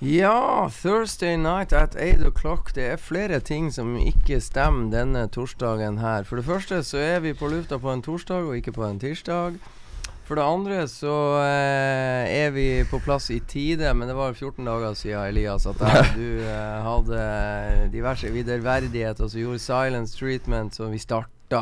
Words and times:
Ja, 0.00 0.70
Thursday 0.72 1.36
night 1.36 1.72
at 1.72 1.94
8 1.94 2.24
o'clock. 2.24 2.70
Det 2.72 2.86
er 2.88 2.96
flere 2.96 3.36
ting 3.44 3.66
som 3.68 3.98
ikke 4.00 4.38
stemmer 4.40 4.88
denne 4.94 5.26
torsdagen 5.28 5.98
her. 6.00 6.24
For 6.24 6.40
det 6.40 6.46
første 6.46 6.78
så 6.88 6.96
er 6.96 7.18
vi 7.20 7.34
på 7.36 7.50
lufta 7.52 7.76
på 7.76 7.92
en 7.92 8.00
torsdag 8.00 8.46
og 8.48 8.56
ikke 8.56 8.72
på 8.72 8.86
en 8.86 8.96
tirsdag. 9.02 9.58
For 10.24 10.40
det 10.40 10.46
andre 10.46 10.86
så 10.88 11.16
eh, 11.42 12.32
er 12.32 12.54
vi 12.54 12.64
på 12.88 12.96
plass 13.04 13.28
i 13.28 13.42
tide, 13.44 13.92
men 13.92 14.08
det 14.08 14.16
var 14.16 14.32
14 14.32 14.64
dager 14.64 14.96
siden 14.96 15.34
Elias 15.34 15.66
at 15.68 15.82
jeg, 15.84 16.06
du 16.16 16.46
eh, 16.48 16.86
hadde 16.86 17.90
diverse 17.92 18.30
viderverdigheter 18.32 19.28
som 19.28 19.40
gjorde 19.40 19.60
silence 19.60 20.16
treatment, 20.16 20.78
så 20.78 20.88
vi 20.88 21.02
starta 21.02 21.60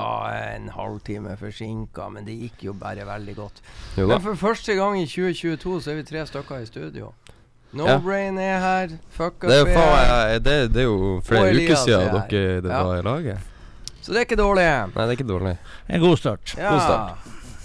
en 0.55 0.69
halvtime 0.77 1.35
forsinka, 1.41 2.07
men 2.13 2.29
det 2.29 2.39
gikk 2.39 2.69
jo 2.69 2.77
bare 2.79 3.09
veldig 3.09 3.35
godt. 3.35 3.59
Jo. 3.97 4.07
Men 4.13 4.23
for 4.23 4.39
første 4.39 4.79
gang 4.79 5.01
i 5.01 5.09
2022 5.11 5.81
så 5.83 5.91
er 5.91 5.99
vi 6.05 6.07
tre 6.13 6.23
stykker 6.29 6.63
i 6.63 6.71
studio. 6.71 7.11
No 7.73 7.85
Ja. 7.87 7.99
Brain 7.99 8.39
er 8.39 8.59
her. 8.59 8.89
Fuck 9.11 9.45
up 9.45 9.51
Det 9.51 9.55
er, 9.55 9.59
jo 9.59 9.67
faen, 9.67 10.09
jeg- 10.33 10.45
det, 10.45 10.73
det 10.73 10.81
er 10.81 10.85
jo 10.89 11.21
flere 11.25 11.51
uker 11.53 11.77
siden 11.77 12.01
er 12.01 12.27
dere 12.29 12.61
det 12.63 12.71
Ja. 12.71 12.83
var 12.83 12.97
i 12.97 13.03
laget. 13.03 13.39
Så 14.03 14.13
det 14.13 14.17
er 14.17 14.25
ikke 14.25 14.37
dårlig. 14.41 14.65
Nei, 14.65 15.07
det 15.07 15.09
er 15.09 15.17
ikke 15.19 15.29
dårlig. 15.29 15.59
En 15.89 16.01
god 16.01 16.17
start. 16.17 16.55
Ja. 16.57 16.71
God 16.71 16.81
start. 16.81 17.19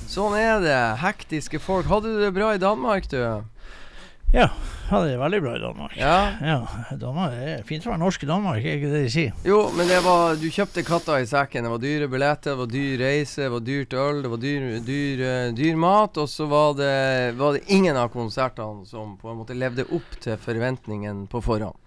Sånn 0.08 0.36
er 0.38 0.60
det. 0.60 0.98
Hektiske 1.00 1.60
folk. 1.60 1.86
Hadde 1.86 2.04
du 2.12 2.20
det 2.20 2.34
bra 2.36 2.52
i 2.54 2.58
Danmark, 2.58 3.08
du? 3.10 3.44
Ja, 4.34 4.50
Ja, 4.92 5.00
det 5.02 5.16
veldig 5.18 5.40
bra 5.42 5.52
i 5.56 5.60
Danmark. 5.62 5.94
Ja. 5.98 6.34
Ja, 6.42 6.58
Danmark, 7.00 7.32
Det 7.32 7.52
er 7.54 7.62
fint 7.66 7.86
å 7.86 7.90
være 7.94 8.02
norsk 8.02 8.24
i 8.26 8.28
Danmark, 8.30 8.66
er 8.66 8.76
ikke 8.78 8.90
det 8.92 9.04
de 9.06 9.12
sier? 9.14 9.32
Jo, 9.48 9.60
men 9.74 9.88
det 9.90 10.00
var 10.06 10.36
Du 10.38 10.48
kjøpte 10.54 10.84
katta 10.86 11.20
i 11.22 11.26
sekken. 11.30 11.66
Det 11.66 11.72
var 11.72 11.82
dyre 11.82 12.10
billetter, 12.12 12.52
det 12.52 12.60
var 12.60 12.70
dyr 12.74 12.98
reise, 13.02 13.42
det 13.46 13.52
var 13.54 13.64
dyrt 13.66 13.94
øl, 13.94 14.22
det 14.26 14.32
var 14.34 14.42
dyr, 14.44 14.66
dyr, 14.86 15.24
eh, 15.30 15.52
dyr 15.58 15.80
mat. 15.80 16.18
Og 16.22 16.30
så 16.30 16.46
var 16.52 16.74
det, 16.78 16.92
var 17.40 17.54
det 17.58 17.64
ingen 17.74 17.98
av 17.98 18.12
konsertene 18.14 18.86
som 18.90 19.16
på 19.18 19.32
en 19.32 19.40
måte 19.40 19.58
levde 19.58 19.88
opp 19.90 20.20
til 20.22 20.38
forventningen 20.38 21.28
på 21.32 21.42
forhånd. 21.42 21.78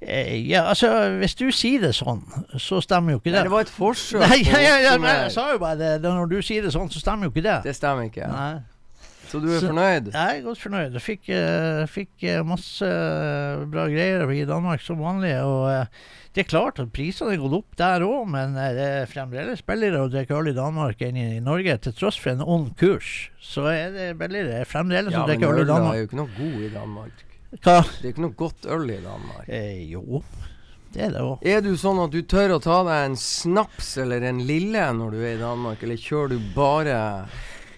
Eh, 0.00 0.48
ja, 0.48 0.66
altså, 0.68 0.90
hvis 1.20 1.34
du 1.38 1.46
sier 1.54 1.80
det 1.80 1.94
sånn, 1.96 2.20
så 2.60 2.82
stemmer 2.84 3.14
jo 3.16 3.20
ikke 3.20 3.30
Nei, 3.32 3.38
det. 3.38 3.44
det 3.48 3.52
var 3.54 3.64
et 3.64 3.72
forsøk 3.72 4.20
Nei, 4.26 4.42
ja, 4.44 4.58
ja, 4.60 4.74
ja, 4.84 4.96
jeg 5.24 5.30
sa 5.32 5.50
jo 5.54 5.60
bare 5.62 5.78
det. 5.80 5.92
det. 6.02 6.10
Når 6.12 6.32
du 6.34 6.40
sier 6.44 6.66
det 6.66 6.72
sånn, 6.74 6.90
så 6.92 7.00
stemmer 7.00 7.28
jo 7.28 7.32
ikke 7.34 7.46
det. 7.46 7.60
Det 7.64 7.76
stemmer 7.76 8.10
ikke. 8.10 8.28
Nei. 8.32 8.75
Så 9.26 9.40
du 9.42 9.48
er 9.50 9.58
Så- 9.60 9.68
fornøyd? 9.72 10.12
Jeg 10.12 10.38
er 10.38 10.42
godt 10.44 10.60
fornøyd. 10.62 10.92
Jeg 10.96 11.02
fikk, 11.02 11.28
eh, 11.34 11.86
fikk 11.90 12.22
eh, 12.30 12.42
masse 12.46 12.86
eh, 12.86 13.64
bra 13.66 13.86
greier 13.90 14.30
i 14.30 14.44
Danmark 14.46 14.80
som 14.80 14.98
vanlig. 15.02 15.34
Og 15.42 15.88
det 16.34 16.44
er 16.44 16.50
klart 16.50 16.78
at 16.78 16.92
prisene 16.92 17.32
er 17.34 17.40
gått 17.42 17.56
opp 17.58 17.76
der 17.76 18.00
òg, 18.06 18.26
men 18.30 18.54
det 18.54 18.78
er 18.86 19.06
fremdeles 19.10 19.62
billigere 19.66 20.04
å 20.06 20.10
drikke 20.12 20.36
øl 20.38 20.48
i 20.52 20.56
Danmark 20.56 21.00
enn 21.02 21.16
i 21.16 21.40
Norge. 21.40 21.78
Til 21.80 21.92
tross 21.92 22.16
for 22.20 22.30
en 22.30 22.42
ond 22.42 22.74
kurs, 22.76 23.30
så 23.42 23.66
er 23.72 23.90
det 23.96 24.18
billigere 24.18 24.64
fremdeles 24.68 25.12
Ja, 25.12 25.22
å 25.22 25.26
men 25.26 25.32
drikke 25.34 25.48
øl 25.50 25.58
i 25.58 25.64
øl 25.66 25.70
er 25.70 25.96
jo 26.02 26.06
ikke 26.06 26.20
noe 26.22 26.34
god 26.36 26.60
i 26.62 26.68
Danmark. 26.74 27.24
Hva? 27.62 27.78
Det 28.02 28.04
er 28.04 28.12
ikke 28.12 28.26
noe 28.26 28.36
godt 28.36 28.66
øl 28.68 28.90
i 28.90 29.00
Danmark. 29.00 29.48
Eh, 29.48 29.90
jo, 29.90 30.22
det 30.92 31.02
er 31.08 31.10
det 31.16 31.20
òg. 31.24 31.38
Er 31.46 31.60
du 31.64 31.72
sånn 31.80 31.98
at 32.04 32.10
du 32.12 32.20
tør 32.22 32.56
å 32.58 32.62
ta 32.62 32.82
deg 32.84 33.10
en 33.10 33.16
snaps 33.16 33.96
eller 34.02 34.22
en 34.28 34.38
lille 34.46 34.86
når 34.98 35.10
du 35.16 35.20
er 35.24 35.34
i 35.34 35.40
Danmark, 35.40 35.82
eller 35.82 35.96
kjører 35.96 36.28
du 36.36 36.38
bare 36.54 37.00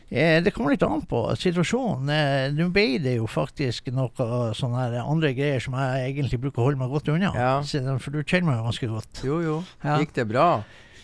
det 0.09 0.55
kommer 0.57 0.73
litt 0.73 0.85
an 0.87 1.03
på 1.09 1.23
situasjonen. 1.37 2.09
Eh, 2.09 2.49
Nå 2.57 2.71
ble 2.73 2.87
det 3.05 3.19
jo 3.19 3.29
faktisk 3.29 3.91
noe 3.93 4.53
sånne 4.57 5.03
andre 5.03 5.35
greier 5.37 5.61
som 5.61 5.77
jeg 5.77 6.13
egentlig 6.15 6.41
bruker 6.47 6.63
å 6.63 6.69
holde 6.71 6.81
meg 6.81 6.93
godt 6.95 7.11
unna. 7.13 7.33
Ja. 7.37 7.55
For 8.01 8.15
du 8.15 8.23
kjenner 8.23 8.51
meg 8.51 8.61
jo 8.61 8.69
ganske 8.71 8.93
godt. 8.95 9.25
Jo, 9.27 9.41
jo. 9.45 9.57
Ja. 9.85 9.99
Gikk 10.01 10.17
det 10.17 10.29
bra? 10.31 10.51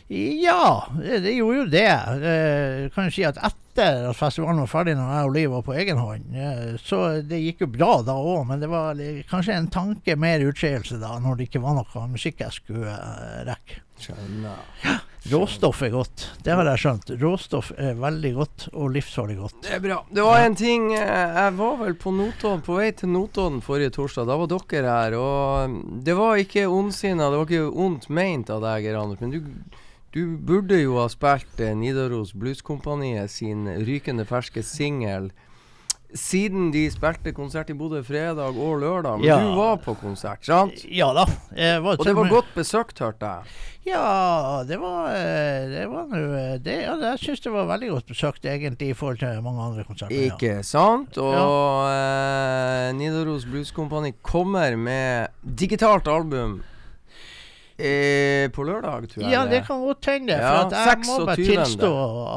Ja, 0.09 0.89
det, 1.01 1.33
gjorde 1.33 1.59
jo 1.59 1.69
det. 1.73 1.91
Eh, 2.31 2.91
kan 2.93 3.09
jo 3.09 3.15
si 3.15 3.25
at 3.25 3.39
etter 3.41 4.11
at 4.11 4.19
festivalen 4.19 4.61
var 4.61 4.69
ferdig, 4.71 4.97
når 4.99 5.15
jeg 5.15 5.29
og 5.29 5.33
Liv 5.35 5.55
var 5.55 5.65
på 5.65 5.77
egen 5.81 5.99
hånd, 5.99 6.37
eh, 6.37 6.75
så 6.85 7.01
det 7.25 7.41
gikk 7.41 7.65
jo 7.65 7.71
bra 7.73 7.91
da 8.07 8.15
òg, 8.21 8.45
men 8.51 8.61
det 8.61 8.69
var 8.71 9.01
kanskje 9.31 9.57
en 9.57 9.71
tanke 9.73 10.17
mer 10.21 10.45
utskeielse 10.45 11.01
da, 11.01 11.17
når 11.25 11.41
det 11.41 11.49
ikke 11.49 11.65
var 11.65 11.81
noe 11.81 12.07
musikk 12.13 12.45
jeg 12.45 12.61
skulle 12.61 12.93
eh, 12.93 13.41
rekke. 13.49 13.81
Skjønner. 14.05 15.03
Råstoff 15.25 15.79
er 15.83 15.89
godt, 15.89 16.23
det 16.45 16.53
har 16.53 16.69
jeg 16.69 16.81
skjønt. 16.83 17.11
Råstoff 17.23 17.71
er 17.81 17.95
veldig 17.97 18.33
godt, 18.37 18.67
og 18.77 18.91
livsfarlig 18.93 19.39
godt. 19.39 19.55
Det 19.65 19.71
er 19.73 19.81
bra. 19.81 19.97
Det 20.13 20.27
var 20.27 20.43
en 20.45 20.57
ting 20.59 20.91
eh, 20.93 21.39
Jeg 21.39 21.55
var 21.57 21.79
vel 21.81 21.97
på 21.97 22.13
Notodden, 22.13 22.61
på 22.67 22.77
vei 22.77 22.91
til 22.93 23.09
Notodden 23.15 23.63
forrige 23.65 23.95
torsdag. 23.97 24.29
Da 24.29 24.37
var 24.37 24.51
dere 24.53 24.99
her. 24.99 25.17
Og 25.17 25.73
mm, 25.73 25.79
det 26.05 26.19
var 26.19 26.43
ikke 26.43 26.67
ondsinna, 26.69 27.31
det 27.33 27.41
var 27.41 27.49
ikke 27.49 27.87
ondt 27.87 28.11
meint 28.13 28.53
av 28.53 28.61
deg, 28.67 28.85
Geir 28.85 29.01
Anders. 29.01 29.23
Men 29.25 29.33
du, 29.33 29.81
du 30.13 30.37
burde 30.37 30.83
jo 30.83 30.99
ha 31.01 31.09
spilt 31.09 31.65
eh, 31.65 31.73
Nidaros 31.73 32.35
Blueskompaniet 32.37 33.33
sin 33.33 33.65
rykende 33.89 34.29
ferske 34.29 34.61
singel. 34.61 35.31
Siden 36.15 36.69
de 36.71 36.85
spilte 36.95 37.33
konsert 37.35 37.71
i 37.71 37.75
Bodø 37.75 37.99
fredag 38.07 38.55
og 38.55 38.77
lørdag. 38.79 39.19
Men 39.19 39.27
Ja. 39.27 39.39
du 39.43 39.57
var 39.59 39.77
på 39.83 39.97
konsert, 39.99 40.45
sant? 40.47 40.85
Ja 40.87 41.13
da. 41.13 41.25
Var 41.83 41.99
Og 41.99 42.05
det 42.07 42.15
var 42.15 42.29
godt 42.31 42.53
besøkt, 42.55 42.99
hørte 43.03 43.27
jeg. 43.27 43.43
Ja, 43.85 44.63
det 44.67 44.79
var 44.81 45.11
eh, 45.13 45.67
Det 45.69 45.83
var 45.91 46.07
nå 46.09 46.21
eh, 46.39 46.59
det, 46.59 46.77
ja, 46.87 46.95
Jeg 47.03 47.19
syns 47.21 47.41
det 47.45 47.53
var 47.53 47.67
veldig 47.67 47.91
godt 47.91 48.07
besøkt, 48.07 48.47
egentlig, 48.47 48.91
i 48.91 48.97
forhold 48.97 49.19
til 49.19 49.43
mange 49.43 49.61
andre 49.61 49.85
konserter. 49.85 50.15
ja. 50.15 50.31
Ikke 50.33 50.63
sant? 50.65 51.19
Og 51.19 51.91
eh, 51.91 52.93
Nidaros 52.97 53.45
Blues 53.45 53.73
Company 53.75 54.15
kommer 54.23 54.77
med 54.77 55.29
digitalt 55.45 56.07
album 56.09 56.63
eh, 57.79 58.49
på 58.55 58.63
lørdag, 58.65 59.09
tror 59.11 59.23
jeg. 59.25 59.33
Ja, 59.33 59.45
det 59.51 59.65
kan 59.67 59.81
godt 59.83 60.07
hende. 60.07 60.33
Ja, 60.33 60.51
for 60.63 60.75
at 60.75 60.89
jeg 60.89 61.07
må 61.09 61.27
bare 61.27 61.37
tilstå 61.37 61.91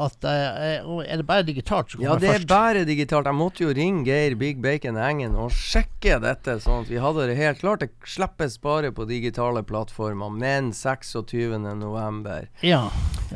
at 0.04 0.26
jeg, 0.26 0.80
er 1.08 1.16
det 1.20 1.26
bare 1.28 1.42
digitalt 1.46 1.90
som 1.92 2.00
Ja, 2.02 2.08
kommer 2.08 2.20
det 2.20 2.28
er 2.28 2.38
først? 2.38 2.48
bare 2.48 2.84
digitalt. 2.88 3.26
Jeg 3.30 3.34
måtte 3.38 3.62
jo 3.64 3.68
ringe 3.76 4.04
Geir 4.08 4.34
Big 4.40 4.60
Bacon 4.62 4.96
Engen 4.98 5.36
og 5.36 5.50
sjekke 5.54 6.18
dette, 6.24 6.58
sånn 6.64 6.82
at 6.84 6.90
vi 6.90 6.98
hadde 7.02 7.26
det 7.30 7.36
helt 7.38 7.60
klart. 7.62 7.80
Det 7.80 7.90
slippes 8.04 8.58
bare 8.60 8.90
på 8.92 9.06
digitale 9.08 9.62
plattformer, 9.62 10.30
men 10.30 10.72
26. 10.72 11.58
november. 11.78 12.48
Ja, 12.62 12.88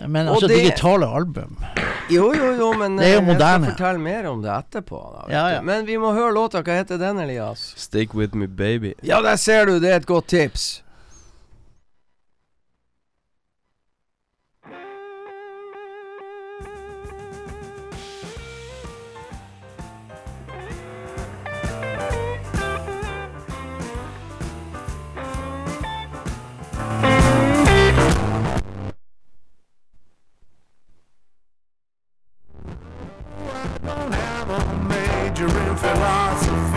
men 0.06 0.26
altså 0.28 0.48
det- 0.48 0.58
digitale 0.62 1.06
album. 1.06 1.56
Jo, 2.10 2.32
jo, 2.34 2.52
jo, 2.58 2.72
men 2.76 2.96
Det 2.96 3.06
er 3.06 3.14
jo 3.14 3.20
moderne. 3.20 3.26
jeg 3.26 3.36
moderne. 3.38 3.64
skal 3.64 3.76
fortelle 3.76 4.00
mer 4.00 4.26
om 4.26 4.42
det 4.42 4.50
etterpå. 4.50 5.00
Da, 5.14 5.32
Ja, 5.32 5.48
ja. 5.54 5.60
Men 5.62 5.86
vi 5.86 5.96
må 5.96 6.12
høre 6.12 6.34
låta. 6.34 6.62
Hva 6.62 6.74
heter 6.82 6.98
den, 6.98 7.18
Elias? 7.20 7.74
Stick 7.76 8.12
with 8.14 8.34
me, 8.34 8.46
baby. 8.48 8.94
Ja, 9.02 9.20
der 9.22 9.36
ser 9.36 9.66
du. 9.66 9.78
Det 9.80 9.90
er 9.90 9.96
et 9.96 10.06
godt 10.06 10.26
tips. 10.28 10.82
Don't 33.84 34.12
have 34.12 34.50
a 34.50 34.74
major 34.84 35.46
in 35.46 35.76
philosophy. 35.76 36.71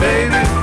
Baby. 0.00 0.59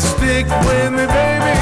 stick 0.00 0.46
with 0.46 0.92
me, 0.92 1.06
baby. 1.06 1.55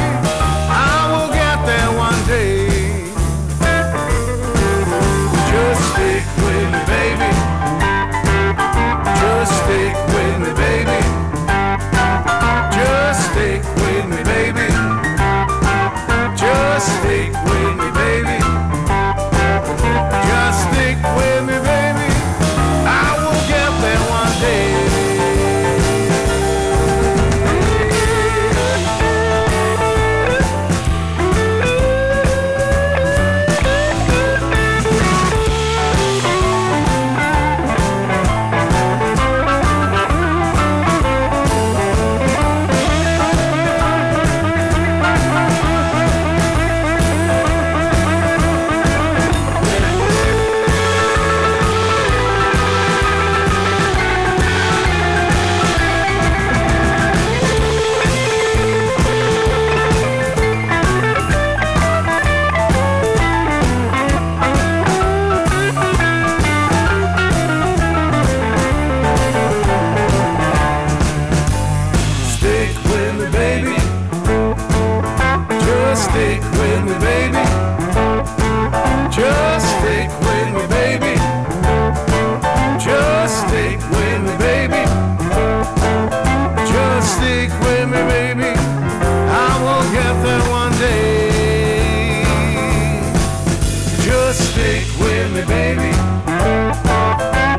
Me, 95.35 95.43
baby. 95.47 95.91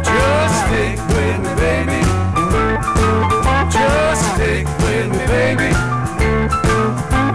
Just 0.08 0.56
stick 0.64 0.98
with 1.14 1.40
me, 1.44 1.52
baby. 1.60 2.02
Just 3.76 4.24
stick 4.34 4.66
with 4.84 5.08
me, 5.12 5.24
baby. 5.28 5.70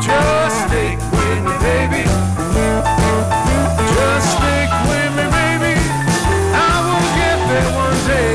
Just 0.06 0.56
stick 0.64 0.98
with 1.12 1.40
me, 1.46 1.54
baby. 1.68 2.04
Just 3.92 4.26
stick 4.36 4.70
with 4.88 5.12
me, 5.18 5.26
baby. 5.38 5.74
I 6.56 6.72
will 6.86 7.08
get 7.20 7.38
there 7.50 7.70
one 7.84 8.00
day. 8.08 8.32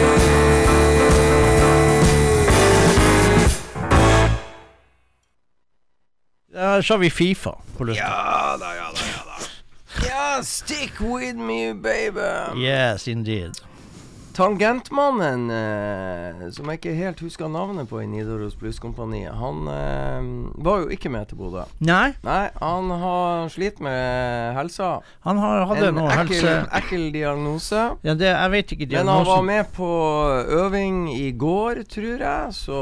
Da 6.54 6.82
sa 6.82 6.98
vi 6.98 7.10
Fifa 7.10 7.58
på 7.78 7.84
lufta. 7.84 8.04
Ja 8.04 8.58
da, 8.58 8.76
ja. 8.76 8.85
Ja, 10.36 10.44
stick 10.44 11.00
with 11.00 11.38
me, 11.38 11.74
baby. 11.74 12.60
Yes, 12.60 13.08
indeed. 13.08 13.52
Tangentmannen, 14.36 15.46
eh, 15.48 16.50
som 16.52 16.68
jeg 16.68 16.82
ikke 16.82 16.92
helt 16.98 17.22
husker 17.24 17.48
navnet 17.48 17.88
på 17.88 18.02
i 18.04 18.08
Nidaros 18.12 18.58
Blueskompani, 18.60 19.22
han 19.32 19.62
eh, 19.72 20.26
var 20.66 20.82
jo 20.82 20.90
ikke 20.92 21.08
med 21.14 21.30
til 21.30 21.40
Bodø. 21.40 21.62
Nei, 21.80 22.10
Nei, 22.26 22.50
han 22.60 22.90
har 23.00 23.48
slitt 23.54 23.80
med 23.80 24.58
helsa. 24.58 24.90
han 25.24 25.40
har, 25.40 25.64
hadde 25.70 25.88
En 25.88 25.96
noe 26.02 26.12
ekkel, 26.12 26.36
helse... 26.36 26.56
ekkel 26.82 27.06
diagnose. 27.16 27.86
Ja, 28.04 28.18
det, 28.20 28.28
jeg 28.34 28.52
vet 28.58 28.74
ikke 28.76 28.90
Men 28.98 29.08
han 29.14 29.26
var 29.30 29.42
med 29.48 29.72
på 29.78 29.88
øving 30.60 31.00
i 31.16 31.32
går, 31.32 31.86
tror 31.88 32.26
jeg, 32.28 32.58
så 32.60 32.82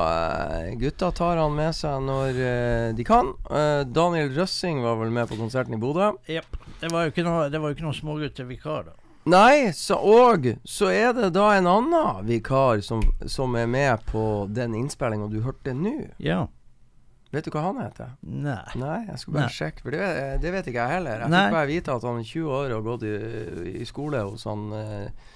eh, 0.00 0.72
gutta 0.80 1.12
tar 1.12 1.42
han 1.44 1.52
med 1.60 1.76
seg 1.76 2.00
når 2.08 2.40
eh, 2.40 2.88
de 2.96 3.04
kan. 3.04 3.34
Eh, 3.52 3.82
Daniel 3.84 4.32
Røssing 4.38 4.80
var 4.80 4.96
vel 5.04 5.12
med 5.12 5.28
på 5.28 5.36
konserten 5.36 5.76
i 5.76 5.82
Bodø. 5.84 6.14
Japp. 6.38 6.56
Det 6.80 6.92
var 6.92 7.06
jo 7.06 7.12
ikke 7.14 7.24
noe, 7.24 7.48
det 7.50 7.60
var 7.62 7.72
jo 7.72 7.76
ikke 8.52 8.76
da. 8.86 8.96
Nei, 9.26 9.72
så, 9.74 9.96
og 9.98 10.44
så 10.62 10.92
er 10.94 11.14
det 11.16 11.32
da 11.34 11.48
en 11.56 11.66
annen 11.66 12.26
vikar 12.28 12.78
som, 12.86 13.00
som 13.26 13.56
er 13.58 13.66
med 13.66 14.04
på 14.06 14.46
den 14.54 14.76
innspillinga 14.78 15.26
du 15.32 15.40
hørte 15.42 15.74
nå. 15.74 15.96
Ja. 16.22 16.44
Vet 17.34 17.48
du 17.48 17.50
hva 17.50 17.64
han 17.66 17.80
heter? 17.82 18.12
Nei. 18.22 18.60
Nei, 18.78 19.00
jeg 19.08 19.18
skulle 19.18 19.40
bare 19.40 19.48
Nei. 19.48 19.56
sjekke, 19.56 19.82
for 19.82 19.96
det, 19.96 20.10
det 20.44 20.52
vet 20.54 20.70
ikke 20.70 20.84
jeg 20.84 20.94
heller. 21.00 21.24
Jeg 21.24 21.32
Nei. 21.34 21.40
fikk 21.48 21.56
bare 21.58 21.70
vite 21.72 21.96
at 21.96 22.06
han 22.06 22.20
er 22.22 22.28
20 22.30 22.54
år 22.60 22.68
og 22.68 22.76
har 22.76 22.86
gått 22.86 23.08
i, 23.08 23.16
i 23.82 23.88
skole 23.88 24.22
hos 24.28 24.46
han 24.46 24.64
eh, 24.78 25.26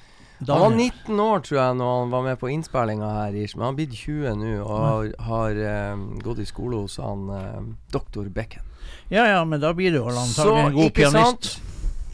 Han 0.46 0.62
var 0.62 0.70
19 0.70 1.20
år, 1.26 1.42
tror 1.48 1.58
jeg, 1.58 1.76
når 1.82 1.92
han 1.98 2.14
var 2.14 2.26
med 2.30 2.40
på 2.40 2.54
innspillinga 2.54 3.10
her, 3.18 3.34
men 3.42 3.66
han 3.66 3.74
er 3.74 3.80
blitt 3.82 3.98
20 3.98 4.38
nå 4.38 4.54
og 4.62 4.78
har, 4.86 5.10
har 5.32 5.62
eh, 5.74 6.06
gått 6.22 6.46
i 6.46 6.48
skole 6.48 6.84
hos 6.86 7.00
han 7.02 7.26
eh, 7.34 7.62
doktor 7.90 8.30
Becken. 8.38 8.69
Ja 9.10 9.26
ja, 9.26 9.40
men 9.44 9.60
da 9.62 9.72
blir 9.74 9.92
du 9.94 10.00
Så, 10.02 10.18
antagelig 10.22 10.66
en 10.66 10.78
god 10.78 10.94
pianist. 10.94 11.50
sant? 11.50 11.66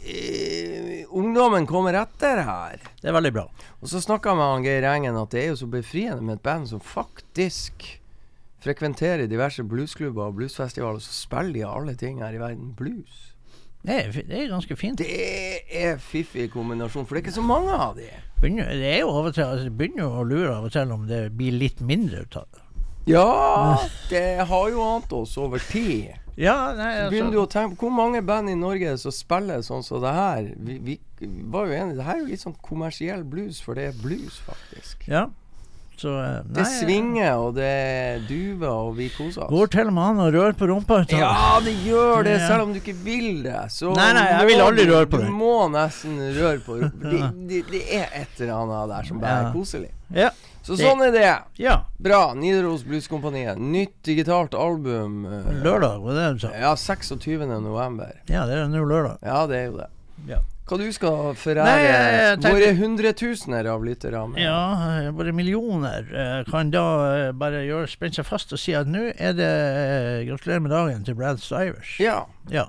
Eh, 0.07 1.05
ungdommen 1.09 1.67
kommer 1.67 1.93
etter 1.99 2.43
her. 2.47 2.81
Det 3.01 3.09
er 3.09 3.15
veldig 3.17 3.33
bra. 3.35 3.47
Og 3.81 3.91
så 3.91 4.01
snakka 4.01 4.31
jeg 4.31 4.39
med 4.39 4.51
han 4.53 4.67
Geir 4.67 4.89
Engen 4.89 5.19
at 5.19 5.31
det 5.35 5.43
er 5.43 5.49
jo 5.51 5.61
så 5.61 5.69
befriende 5.71 6.23
med 6.23 6.39
et 6.39 6.45
band 6.45 6.69
som 6.69 6.79
faktisk 6.83 7.99
frekventerer 8.63 9.29
diverse 9.29 9.63
bluesklubber 9.63 10.29
og 10.29 10.37
bluesfestivaler, 10.39 10.99
så 11.03 11.13
spiller 11.13 11.53
de 11.53 11.65
alle 11.67 11.95
ting 11.99 12.21
her 12.23 12.33
i 12.35 12.41
verden 12.41 12.71
blues. 12.77 13.33
Det 13.87 13.95
er, 13.95 14.11
det 14.27 14.39
er 14.41 14.49
ganske 14.51 14.75
fint. 14.75 14.99
Det 14.99 15.59
er 15.69 15.99
fiffig 16.01 16.49
kombinasjon, 16.51 17.05
for 17.05 17.15
det 17.15 17.21
er 17.21 17.27
ikke 17.27 17.37
så 17.37 17.45
mange 17.45 17.71
av 17.71 17.95
de. 17.95 18.07
Begynner, 18.41 18.71
det 18.73 18.89
er 18.95 19.03
jo 19.05 19.13
av 19.13 19.29
og 19.29 19.35
til 19.37 19.45
altså, 19.45 19.71
begynner 19.71 20.17
å 20.19 20.25
lure 20.27 20.55
av 20.55 20.67
og 20.67 20.73
til 20.73 20.91
om 20.91 21.05
det 21.07 21.21
blir 21.37 21.55
litt 21.55 21.79
mindre 21.85 22.25
ut 22.25 22.39
av 22.41 22.49
det. 22.51 22.63
Ja, 23.07 23.77
det 24.11 24.23
har 24.49 24.69
jo 24.73 24.83
ant 24.83 25.13
oss 25.15 25.37
over 25.39 25.63
tid. 25.71 26.13
Ja, 26.37 26.73
nei, 26.77 26.91
altså. 26.99 27.09
begynner 27.15 27.33
du 27.33 27.39
å 27.41 27.47
tenke 27.49 27.79
hvor 27.81 27.93
mange 27.95 28.21
band 28.21 28.51
i 28.51 28.55
Norge 28.57 28.93
som 29.01 29.13
spiller 29.15 29.63
sånn 29.65 29.81
som 29.85 30.03
det 30.03 30.13
her. 30.13 30.51
Vi, 30.67 30.77
vi 30.85 30.99
var 31.49 31.65
jo 31.65 31.73
enige, 31.79 31.97
det 31.97 32.05
her 32.05 32.19
er 32.19 32.21
jo 32.21 32.29
litt 32.29 32.43
sånn 32.45 32.57
kommersiell 32.61 33.23
blues, 33.25 33.57
for 33.63 33.79
det 33.79 33.87
er 33.89 33.99
blues, 34.03 34.37
faktisk. 34.45 35.07
Ja. 35.09 35.25
Så 35.97 36.11
eh, 36.13 36.43
nei, 36.45 36.53
Det 36.59 36.65
svinger, 36.69 37.39
og 37.41 37.55
det 37.57 38.27
duver, 38.27 38.69
og 38.69 38.91
vi 38.99 39.07
koser 39.09 39.47
oss. 39.47 39.49
Går 39.49 39.71
til 39.73 39.89
og 39.89 39.95
med 39.97 40.03
an 40.11 40.21
å 40.27 40.29
røre 40.35 40.53
på 40.59 40.67
rumpa. 40.69 40.99
ut. 41.01 41.15
Ja, 41.17 41.57
det 41.65 41.73
gjør 41.87 42.27
det, 42.27 42.35
selv 42.45 42.67
om 42.67 42.75
du 42.75 42.77
ikke 42.83 42.93
vil 43.01 43.41
det. 43.47 43.63
Så 43.73 43.95
Nei, 43.97 44.11
nei, 44.13 44.27
jeg 44.35 44.51
vil 44.51 44.61
aldri 44.67 44.85
røre 44.91 45.09
på 45.09 45.23
det. 45.23 45.31
Du 45.31 45.39
må 45.39 45.55
nesten 45.73 46.19
røre 46.37 46.61
på 46.67 46.77
rumpa. 46.83 47.15
Det, 47.17 47.23
det, 47.49 47.63
det 47.71 47.81
er 47.97 48.13
et 48.13 48.43
eller 48.43 48.53
annet 48.59 48.93
der 48.93 49.09
som 49.09 49.23
bare 49.25 49.47
er 49.47 49.57
koselig. 49.57 49.89
Ja. 50.13 50.29
Så 50.67 50.75
sånn 50.79 51.01
er 51.07 51.11
det. 51.15 51.29
ja. 51.63 51.77
Bra. 51.99 52.33
Nidaros 52.35 52.83
Blueskompaniet. 52.87 53.57
Nytt 53.57 53.95
digitalt 54.03 54.53
album. 54.57 55.23
eh, 55.25 55.53
Lørdag, 55.63 56.01
var 56.03 56.13
det 56.19 56.27
du 56.35 56.39
sa? 56.47 56.51
Ja, 56.59 56.75
26. 56.75 57.47
november. 57.63 58.11
Ja, 58.27 58.45
det 58.45 58.57
er 58.59 58.67
nå 58.67 58.83
lørdag. 58.85 59.17
Ja, 59.23 59.45
det 59.47 59.57
er 59.61 59.65
jo 59.71 59.77
det. 59.79 59.89
Ja. 60.27 60.39
Hva 60.67 60.75
du 60.81 60.89
skal 60.91 61.33
forære 61.39 61.63
Nei, 61.63 61.83
tenkte- 62.35 62.49
våre 62.51 62.71
hundretusener 62.75 63.69
av 63.71 63.85
lyttere 63.87 64.19
med? 64.27 64.41
Ja, 64.43 65.11
våre 65.15 65.31
millioner 65.31 66.03
eh, 66.11 66.43
kan 66.51 66.69
da 66.73 66.83
eh, 67.29 67.31
bare 67.31 67.61
gjøre, 67.63 67.87
spenne 67.87 68.13
seg 68.17 68.25
fast 68.27 68.51
og 68.51 68.59
si 68.59 68.73
at 68.75 68.85
nå 68.91 69.05
er 69.15 69.31
det 69.37 69.47
eh, 69.47 70.25
gratulerer 70.27 70.59
med 70.65 70.71
dagen 70.75 71.05
til 71.07 71.15
Brad 71.15 71.39
Stivers. 71.39 71.93
Ja. 72.03 72.25
Ja. 72.51 72.65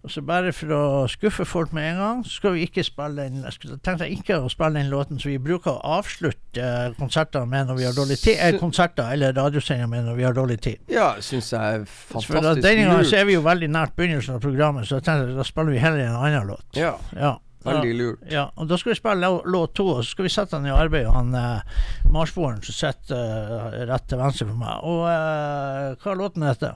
Og 0.00 0.08
så 0.08 0.22
bare 0.24 0.48
for 0.56 0.70
å 0.72 0.82
skuffe 1.12 1.44
folk 1.44 1.74
med 1.76 1.90
en 1.90 1.98
gang, 2.00 2.20
så 2.24 2.30
skal 2.38 2.54
vi 2.54 2.62
ikke 2.64 2.80
spille 2.86 3.26
den 3.26 3.42
Jeg 3.44 3.80
tenkte 3.84 4.06
ikke 4.08 4.38
å 4.40 4.48
spille 4.48 4.78
den 4.80 4.88
låten 4.88 5.20
som 5.20 5.28
vi 5.28 5.36
bruker 5.44 5.74
å 5.74 5.98
avslutte 5.98 6.62
eh, 6.64 6.94
konserter 6.96 7.44
med 7.44 7.68
når 7.68 7.76
vi 7.76 7.84
har 7.84 7.92
dårlig 7.98 8.16
tid. 8.22 8.38
Eh, 8.40 8.56
konserter 8.62 9.12
eller 9.12 9.36
radiosendinger 9.36 9.90
med 9.92 10.08
når 10.08 10.16
vi 10.16 10.24
har 10.24 10.32
dårlig 10.38 10.56
tid. 10.64 10.80
Ja, 10.88 11.10
syns 11.20 11.52
jeg 11.52 11.60
er 11.82 11.84
For 11.84 12.16
da, 12.16 12.26
fantastisk 12.32 12.64
denne 12.64 12.88
gangen 12.88 13.10
så 13.12 13.20
er 13.20 13.28
vi 13.28 13.36
jo 13.36 13.44
veldig 13.44 13.68
nært 13.76 13.94
begynnelsen 14.00 14.38
av 14.40 14.42
programmet, 14.48 14.88
så 14.88 14.96
jeg 15.02 15.08
tenkte 15.10 15.36
da 15.36 15.48
spiller 15.52 15.76
vi 15.76 15.84
heller 15.84 16.06
en 16.08 16.16
annen 16.24 16.48
låt. 16.54 16.66
Ja, 16.80 16.96
Ja. 17.12 17.36
veldig 17.60 17.94
lurt. 17.98 18.20
Ja, 18.32 18.46
og 18.56 18.70
da 18.72 18.78
skal 18.80 18.94
vi 18.94 19.00
spille 19.02 19.28
låt 19.52 19.74
to, 19.76 19.84
og 19.98 20.04
så 20.04 20.14
skal 20.16 20.24
vi 20.24 20.32
sette 20.32 20.56
han 20.56 20.64
i 20.64 20.72
arbeid, 20.72 21.10
han 21.12 21.34
eh, 21.36 21.82
marsboeren 22.08 22.62
som 22.64 22.72
sitter 22.72 23.20
eh, 23.60 23.82
rett 23.90 24.08
til 24.08 24.16
venstre 24.22 24.48
for 24.48 24.56
meg. 24.64 24.80
Og 24.80 25.02
eh, 25.12 25.90
hva 26.00 26.16
låten 26.16 26.48
heter 26.48 26.72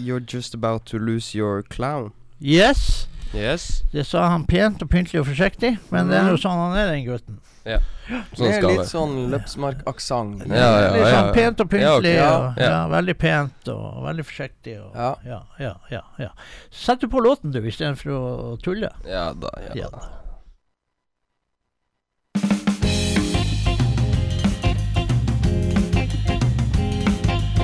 You're 0.00 0.20
just 0.34 0.54
about 0.54 0.86
to 0.86 0.98
lose 0.98 1.34
your 1.34 1.62
clown. 1.62 2.12
Yes! 2.40 3.06
Yes. 3.34 3.84
Det 3.92 4.02
sa 4.08 4.24
han 4.32 4.44
pent 4.48 4.80
og 4.82 4.88
pyntelig 4.90 5.20
og 5.20 5.26
forsiktig, 5.28 5.76
men 5.92 6.08
det 6.10 6.16
er 6.18 6.30
jo 6.32 6.38
sånn 6.40 6.56
han 6.58 6.72
er, 6.80 6.88
den 6.90 7.04
gutten. 7.06 7.36
Ja. 7.68 7.76
Sånn 8.34 8.46
det 8.48 8.54
skal 8.56 8.70
litt 8.72 8.80
det. 8.80 8.86
sånn 8.90 9.12
Løpsmark-aksent. 9.30 10.40
Ja, 10.48 10.70
ja, 10.80 10.86
Litt 10.96 11.04
ja, 11.04 11.10
sånn 11.12 11.28
pent 11.36 11.60
og 11.62 11.66
Ja, 11.66 11.72
pyntelig. 11.76 12.14
Ja, 12.16 12.30
og, 12.40 12.58
ja. 12.58 12.70
ja, 12.72 12.78
veldig 12.90 13.14
pent 13.20 13.68
og 13.70 14.00
veldig 14.08 14.24
forsiktig. 14.26 14.74
Og, 14.80 14.96
Ja. 14.98 15.10
ja, 15.28 15.38
ja, 15.62 15.74
ja, 15.92 16.00
ja. 16.24 16.30
Sett 16.74 17.04
du 17.04 17.06
på 17.12 17.22
låten, 17.22 17.52
du, 17.54 17.60
istedenfor 17.70 18.10
å 18.16 18.56
tulle. 18.64 18.90
Ja 19.06 19.28
da, 19.36 19.52
ja 19.68 19.76
Ja. 19.84 19.92
da. 19.94 20.08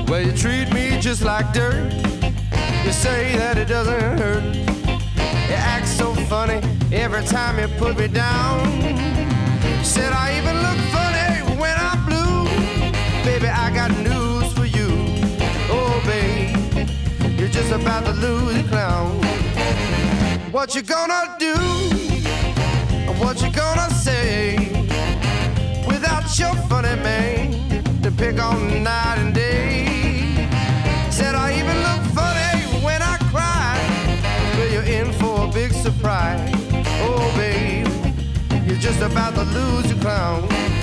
Well, 0.08 0.22
you 0.24 0.32
treat 0.32 0.72
me 0.72 1.00
just 1.00 1.22
like 1.22 1.52
dirt. 1.52 2.15
You 2.86 2.92
say 2.92 3.36
that 3.36 3.58
it 3.58 3.66
doesn't 3.66 4.00
hurt. 4.20 4.44
You 5.48 5.56
act 5.56 5.88
so 5.88 6.14
funny 6.30 6.60
every 6.92 7.24
time 7.24 7.58
you 7.58 7.66
put 7.78 7.98
me 7.98 8.06
down. 8.06 8.60
You 8.80 9.84
said 9.84 10.12
I 10.12 10.38
even 10.38 10.54
look 10.62 10.78
funny 10.94 11.58
when 11.60 11.74
I'm 11.76 12.06
blue. 12.06 12.44
Baby, 13.24 13.48
I 13.48 13.74
got 13.74 13.90
news 13.90 14.52
for 14.52 14.66
you. 14.66 14.86
Oh, 15.68 16.00
babe, 16.06 16.88
you're 17.36 17.48
just 17.48 17.72
about 17.72 18.04
to 18.06 18.12
lose 18.12 18.54
your 18.56 18.68
clown. 18.68 19.20
What 20.52 20.76
you 20.76 20.82
gonna 20.82 21.34
do? 21.40 21.56
What 23.18 23.42
you 23.42 23.50
gonna 23.50 23.90
say? 23.90 24.70
Without 25.88 26.38
your 26.38 26.54
funny 26.68 26.94
man 27.02 27.82
to 28.02 28.12
pick 28.12 28.40
on 28.40 28.84
night 28.84 29.18
and 29.18 29.34
day. 29.34 29.85
Surprise. 36.06 36.54
Oh, 37.02 37.34
babe, 37.36 37.88
you're 38.64 38.78
just 38.78 39.00
about 39.02 39.34
to 39.34 39.42
lose 39.42 39.90
your 39.90 39.98
clown. 39.98 40.75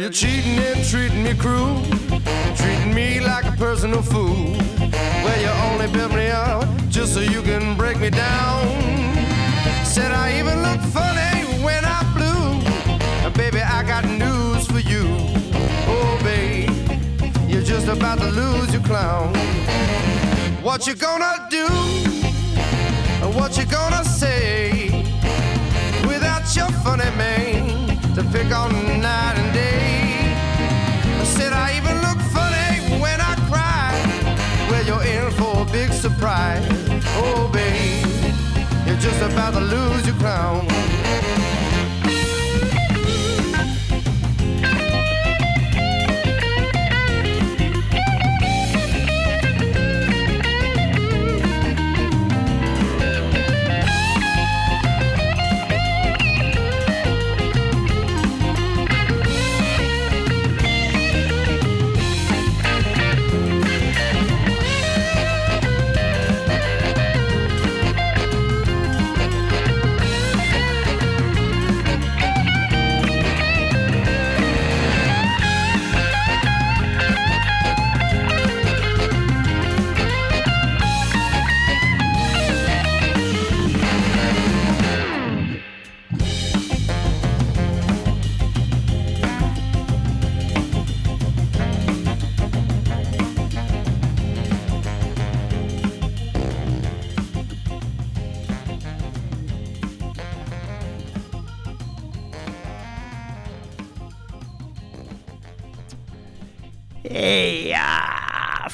You're 0.00 0.10
cheating 0.10 0.58
and 0.58 0.84
treating 0.84 1.22
me 1.22 1.34
cruel, 1.34 1.82
treating 2.56 2.94
me 2.94 3.20
like 3.20 3.44
a 3.44 3.56
personal 3.56 4.02
fool. 4.02 4.56
Well, 5.24 5.40
you 5.40 5.48
only 5.68 5.88
built 5.92 6.12
me 6.12 6.28
up 6.28 6.68
just 6.88 7.14
so 7.14 7.20
you 7.20 7.42
can 7.42 7.76
break 7.76 7.98
me 7.98 8.10
down. 8.10 8.66
Said 9.84 10.12
I 10.12 10.38
even 10.38 10.62
look 10.62 10.80
funny 10.92 11.64
when 11.64 11.84
I'm 11.84 12.06
blue. 12.14 12.70
Uh, 13.26 13.30
Baby, 13.30 13.60
I 13.60 13.82
got 13.82 14.04
news 14.04 14.66
for 14.66 14.78
you. 14.78 15.04
Oh, 15.88 16.20
babe, 16.22 16.70
you're 17.48 17.62
just 17.62 17.88
about 17.88 18.18
to 18.18 18.30
lose 18.30 18.72
your 18.72 18.82
clown. 18.82 19.34
What 20.62 20.86
you 20.86 20.94
gonna 20.94 21.46
do? 21.50 21.66
What 23.38 23.56
you 23.58 23.64
gonna 23.66 24.04
say? 24.04 24.78
without 26.06 26.56
your 26.56 26.68
funny 26.82 27.10
man 27.16 27.88
to 28.14 28.22
pick 28.32 28.52
on 28.52 28.72
surprise. 36.18 36.66
Oh, 37.14 37.48
babe, 37.52 38.34
you're 38.86 38.96
just 38.96 39.22
about 39.22 39.54
to 39.54 39.60
lose 39.60 40.04
your 40.04 40.16
crown. 40.16 40.77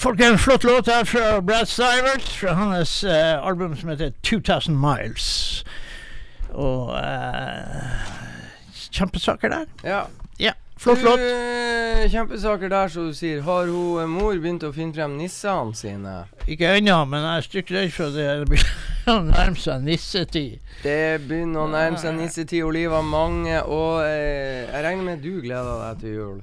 Ja 0.04 0.10
Folk, 0.10 0.20
en 0.20 0.38
flott 0.38 0.64
låt 0.64 0.86
her 0.86 1.04
fra 1.04 1.40
Brad 1.40 1.68
Stivert, 1.68 2.22
fra 2.28 2.52
hans 2.52 3.04
eh, 3.04 3.46
album 3.46 3.76
som 3.76 3.88
heter 3.88 4.10
2000 4.22 4.76
Miles. 4.76 5.64
Og 6.52 6.90
eh, 6.98 8.02
Kjempesaker 8.92 9.48
der. 9.48 9.64
Ja. 9.84 10.02
Ja, 10.36 10.52
flott 10.76 11.00
låt. 11.02 11.20
eh, 11.24 12.04
Kjempesaker 12.12 12.68
der, 12.68 12.88
som 12.92 13.06
du 13.08 13.14
sier. 13.16 13.40
Har 13.46 13.64
hun 13.72 14.02
eh, 14.02 14.10
mor 14.12 14.36
begynt 14.36 14.66
å 14.68 14.74
finne 14.76 14.92
frem 14.92 15.16
nissene 15.16 15.72
sine? 15.72 16.12
Ikke 16.52 16.74
ennå, 16.76 16.98
men 17.08 17.24
jeg 17.24 17.38
er 17.40 17.48
stygt 17.48 17.72
redd 17.72 17.96
for 17.96 18.12
at 18.12 18.18
det 18.20 18.50
begynner 18.52 19.14
å 19.14 19.18
nærme 19.30 19.56
seg 19.64 19.88
nissetid. 19.88 20.60
Det 20.84 20.98
begynner 21.24 21.64
å 21.64 21.70
nærme 21.72 22.02
seg 22.02 22.18
nissetid, 22.18 22.60
og 22.68 22.76
livet 22.76 23.08
mange, 23.08 23.56
og 23.64 24.04
eh, 24.04 24.68
jeg 24.68 24.84
regner 24.84 25.08
med 25.14 25.24
du 25.24 25.32
gleder 25.40 25.80
deg 25.86 26.04
til 26.04 26.18
jul. 26.20 26.38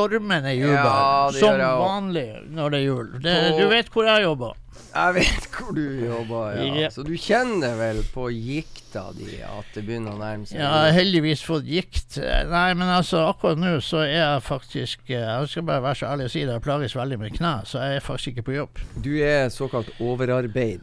Stormende 0.00 0.54
jubel. 0.56 0.74
Ja, 0.74 1.28
det 1.30 1.38
som 1.40 1.52
gjør 1.52 1.60
jeg 1.60 1.68
også. 1.76 1.84
vanlig 1.90 2.26
når 2.56 2.70
det 2.74 2.80
er 2.80 2.84
jul. 2.88 3.12
Det, 3.20 3.36
På- 3.50 3.60
du 3.60 3.68
vet 3.76 3.90
hvor 3.94 4.08
jeg 4.10 4.22
jobber. 4.24 4.56
Jeg 4.90 5.14
vet 5.14 5.44
hvor 5.54 5.74
du 5.76 5.82
jobber, 6.06 6.56
ja. 6.56 6.68
Ja. 6.80 6.88
Så 6.90 7.02
du 7.06 7.12
kjenner 7.20 7.76
vel 7.78 8.00
på 8.14 8.24
gikta 8.32 9.02
di 9.14 9.36
at 9.46 9.68
det 9.76 9.84
begynner 9.86 10.16
å 10.16 10.18
nærme 10.18 10.48
seg 10.48 10.58
Jeg 10.58 10.66
har 10.66 10.90
heldigvis 10.96 11.44
fått 11.46 11.68
gikt. 11.68 12.16
Nei, 12.50 12.72
men 12.74 12.88
altså, 12.90 13.20
akkurat 13.30 13.60
nå 13.60 13.76
så 13.86 14.00
er 14.06 14.16
jeg 14.16 14.42
faktisk 14.48 15.12
eh, 15.12 15.20
Jeg 15.20 15.52
skal 15.52 15.62
bare 15.68 15.84
være 15.84 16.00
så 16.00 16.08
ærlig 16.10 16.26
og 16.26 16.32
si 16.34 16.42
det, 16.42 16.56
jeg 16.56 16.64
plages 16.66 16.96
veldig 16.98 17.18
med 17.22 17.36
kne, 17.36 17.52
så 17.70 17.84
jeg 17.84 18.00
er 18.00 18.06
faktisk 18.08 18.32
ikke 18.34 18.46
på 18.48 18.56
jobb. 18.56 18.82
Du 19.04 19.12
er 19.22 19.48
såkalt 19.54 19.92
overarbeid. 20.00 20.80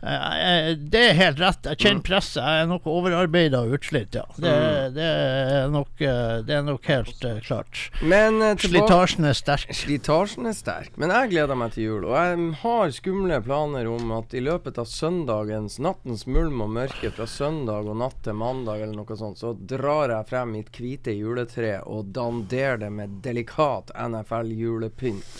Det 0.00 1.00
er 1.10 1.14
helt 1.18 1.40
rett. 1.40 1.66
Jeg 1.66 1.76
Mm. 1.76 1.82
kjenner 1.84 2.02
presset. 2.06 2.40
Jeg 2.42 2.62
er 2.62 2.66
nok 2.70 2.86
overarbeida 2.88 3.60
og 3.64 3.74
utslitt, 3.76 4.14
ja. 4.16 4.24
Det, 4.36 4.94
det, 4.96 5.04
er, 5.04 5.68
nok, 5.72 5.90
eh, 6.00 6.40
det 6.46 6.54
er 6.56 6.62
nok 6.64 6.84
helt 6.88 7.24
eh, 7.24 7.40
klart. 7.44 7.90
Men 8.02 8.40
eh, 8.42 8.54
Slitasjen 8.56 9.24
er 9.28 9.36
sterk. 9.36 9.68
Slitasjen 9.76 10.46
er 10.48 10.56
sterk, 10.56 10.90
men 10.96 11.10
jeg 11.12 11.30
gleder 11.34 11.58
meg 11.60 11.72
til 11.76 11.84
jul. 11.84 12.04
Og 12.08 12.16
jeg 12.16 12.54
har 12.62 12.94
skumle 12.96 13.40
planer 13.44 13.86
om 13.92 14.12
at 14.16 14.32
i 14.34 14.40
løpet 14.44 14.78
av 14.80 14.88
søndagens, 14.88 15.78
nattens 15.84 16.26
mulm 16.26 16.60
og 16.64 16.70
mørke 16.78 17.12
fra 17.12 17.26
søndag 17.28 17.88
og 17.90 17.96
natt 18.00 18.16
til 18.24 18.34
mandag 18.40 18.80
eller 18.80 18.96
noe 18.96 19.16
sånt, 19.20 19.38
så 19.40 19.52
drar 19.54 20.08
jeg 20.16 20.28
frem 20.32 20.56
mitt 20.56 20.72
hvite 20.80 21.12
juletre 21.16 21.76
og 21.84 22.12
danderer 22.16 22.80
det 22.86 22.90
med 22.92 23.20
delikat 23.24 23.92
NFL-julepynt. 23.94 25.36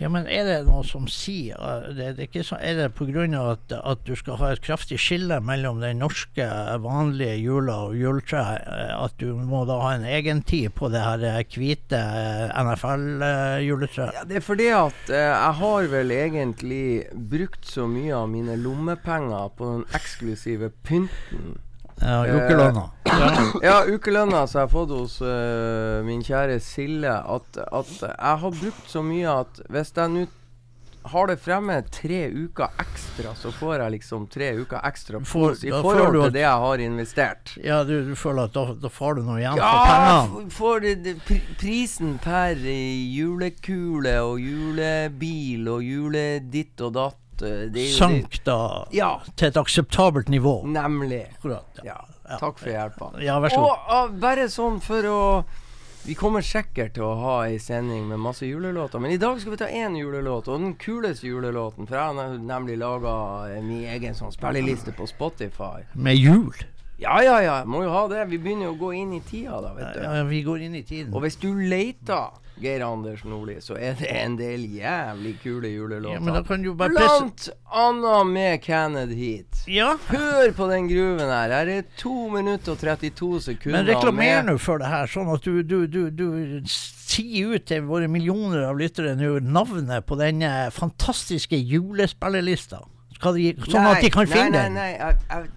Ja, 0.00 0.08
men 0.10 0.26
er 0.26 0.46
det 0.48 0.56
noe 0.66 0.82
som 0.86 1.04
sier 1.10 1.58
uh, 1.60 1.90
det, 1.94 2.14
det 2.18 2.28
er, 2.32 2.46
så, 2.46 2.56
er 2.58 2.78
det 2.80 2.88
pga. 2.96 3.26
At, 3.52 3.72
at 3.76 4.00
du 4.06 4.14
skal 4.18 4.38
ha 4.40 4.52
et 4.54 4.62
kraftig 4.64 4.98
skille 5.00 5.38
mellom 5.44 5.82
den 5.82 6.00
norske 6.02 6.46
uh, 6.46 6.74
vanlige 6.82 7.36
jula 7.38 7.76
og 7.88 7.96
juletreet, 7.98 8.64
uh, 8.66 9.04
at 9.04 9.14
du 9.20 9.36
må 9.36 9.64
da 9.68 9.78
ha 9.82 9.92
en 9.98 10.06
egen 10.08 10.42
tid 10.48 10.72
på 10.78 10.90
det 10.92 11.02
her 11.04 11.44
hvite 11.52 12.00
NFL-juletreet? 12.62 14.16
Ja, 14.16 14.24
det 14.28 14.40
er 14.40 14.46
fordi 14.46 14.68
at 14.74 15.12
eh, 15.12 15.28
jeg 15.28 15.58
har 15.60 15.90
vel 15.92 16.14
egentlig 16.14 16.86
brukt 17.32 17.66
så 17.68 17.86
mye 17.90 18.14
av 18.16 18.30
mine 18.32 18.56
lommepenger 18.60 19.52
på 19.58 19.74
den 19.74 19.84
eksklusive 19.98 20.72
pynten. 20.86 21.58
Ja, 22.02 22.18
Eh, 22.26 22.36
Ukelønna. 22.36 22.84
Ja, 23.62 23.76
ukelønna 23.86 24.44
som 24.48 24.58
jeg 24.60 24.66
har 24.68 24.72
fått 24.72 24.90
hos 24.96 25.18
uh, 25.22 26.02
min 26.06 26.22
kjære 26.26 26.58
Silje, 26.64 27.12
at, 27.14 27.58
at 27.72 27.90
jeg 28.02 28.38
har 28.44 28.54
brukt 28.60 28.86
så 28.90 29.02
mye 29.06 29.40
at 29.42 29.60
hvis 29.70 29.92
jeg 29.96 30.10
nå 30.16 30.24
har 31.12 31.26
det 31.26 31.34
fremme 31.42 31.80
tre 31.90 32.28
uker 32.30 32.70
ekstra, 32.78 33.32
så 33.34 33.50
får 33.50 33.80
jeg 33.82 33.90
liksom 33.96 34.28
tre 34.30 34.52
uker 34.54 34.84
ekstra 34.86 35.18
pos 35.26 35.64
i 35.66 35.72
forhold 35.74 36.14
til 36.14 36.26
at- 36.28 36.34
det 36.36 36.44
jeg 36.44 36.60
har 36.64 36.82
investert. 36.84 37.54
Ja, 37.58 37.80
du, 37.82 37.96
du 38.06 38.12
føler 38.14 38.46
at 38.46 38.54
da, 38.54 38.62
da 38.84 38.90
får 39.00 39.18
du 39.18 39.22
noe 39.26 39.40
igjen 39.40 39.58
for 39.58 39.64
Ja, 39.66 39.80
pengene? 39.88 40.44
Ja, 40.44 40.52
for 40.58 40.78
det, 40.84 40.92
det, 41.02 41.16
pri, 41.26 41.40
prisen 41.58 42.14
per 42.22 42.54
julekule 42.62 44.14
og 44.22 44.38
julebil 44.46 45.68
og 45.74 45.82
juleditt 45.86 46.86
og 46.86 46.94
datt 47.00 47.18
det 47.40 47.76
er 47.76 47.92
Sank 47.96 48.44
da 48.44 48.84
Ja. 48.92 49.20
til 49.36 49.48
et 49.48 49.56
akseptabelt 49.56 50.28
nivå? 50.28 50.62
Nemlig. 50.66 51.26
Akkurat. 51.38 51.80
Ja. 51.84 52.00
Ja. 52.28 52.38
Takk 52.38 52.58
for 52.58 52.70
hjelpa. 52.70 53.12
Ja. 53.20 53.38
Og 53.38 53.78
ah, 53.88 54.08
bare 54.08 54.48
sånn 54.48 54.80
for 54.80 55.02
å 55.02 55.44
Vi 56.04 56.14
kommer 56.18 56.42
sikkert 56.42 56.94
til 56.96 57.04
å 57.06 57.14
ha 57.20 57.34
ei 57.46 57.58
sending 57.62 58.08
med 58.08 58.18
masse 58.18 58.42
julelåter, 58.42 58.98
men 58.98 59.12
i 59.12 59.20
dag 59.22 59.38
skal 59.38 59.52
vi 59.52 59.56
ta 59.60 59.68
én 59.70 59.94
julelåt, 59.94 60.48
og 60.48 60.58
den 60.58 60.74
kuleste 60.74 61.28
julelåten. 61.28 61.86
For 61.86 61.94
jeg 61.94 62.16
har 62.16 62.38
nemlig 62.42 62.74
laga 62.80 63.12
min 63.62 63.84
egen 63.86 64.12
sånn 64.18 64.34
spilleliste 64.34 64.90
på 64.98 65.06
Spotify. 65.06 65.84
Med 65.94 66.18
jul? 66.18 66.58
Ja, 66.98 67.20
ja, 67.22 67.36
ja, 67.42 67.54
må 67.64 67.84
jo 67.84 67.90
ha 67.94 68.08
det. 68.10 68.24
Vi 68.32 68.38
begynner 68.42 68.66
jo 68.66 68.74
å 68.74 68.80
gå 68.80 68.90
inn 68.98 69.12
i 69.14 69.20
tida, 69.20 69.60
da, 69.62 69.72
vet 69.74 69.94
du. 69.94 70.02
Ja, 70.02 70.24
vi 70.26 70.42
går 70.42 70.66
inn 70.66 70.74
i 70.74 70.82
tiden. 70.82 71.14
Og 71.14 71.22
hvis 71.22 71.38
du 71.38 71.52
leter, 71.54 72.34
Geir 72.62 72.84
Anders 72.86 73.24
Nordli, 73.26 73.56
så 73.60 73.74
er 73.74 73.96
det 73.98 74.08
en 74.14 74.36
del 74.38 74.64
jævlig 74.76 75.34
kule 75.42 75.70
julelåter. 75.72 76.22
Ja, 76.22 76.86
Blant 76.88 77.48
annet 77.72 78.30
med 78.30 78.62
Canned 78.64 79.14
Heat. 79.16 79.64
Ja, 79.66 79.96
Hør 80.08 80.52
på 80.56 80.68
den 80.70 80.88
gruven 80.90 81.26
her. 81.26 81.52
Her 81.52 81.72
er 81.76 81.82
2 81.98 82.14
minutter 82.36 82.74
og 82.74 82.78
32 82.82 83.40
sekunder 83.48 83.82
men 83.82 83.90
reklamer 83.90 84.46
nå 84.46 84.56
for 84.62 84.82
det 84.82 84.90
her, 84.92 85.10
sånn 85.10 85.30
at 85.34 85.46
du, 85.46 85.62
du, 85.66 85.86
du, 85.90 86.02
du 86.10 86.26
sier 86.70 87.56
ut 87.56 87.66
til 87.68 87.84
våre 87.88 88.08
millioner 88.10 88.66
av 88.68 88.78
lyttere 88.80 89.16
nå 89.18 89.36
navnet 89.44 90.06
på 90.08 90.18
denne 90.20 90.52
fantastiske 90.74 91.58
julespillelista. 91.58 92.82
De, 93.22 93.52
sånn 93.68 93.86
at 93.86 94.00
de 94.02 94.10
kan 94.10 94.26
nei, 94.26 94.32
finne 94.32 94.50
nei, 94.50 94.62
den. 94.62 94.78
Nei, 94.78 94.88
jeg, 94.96 95.18
jeg, 95.30 95.50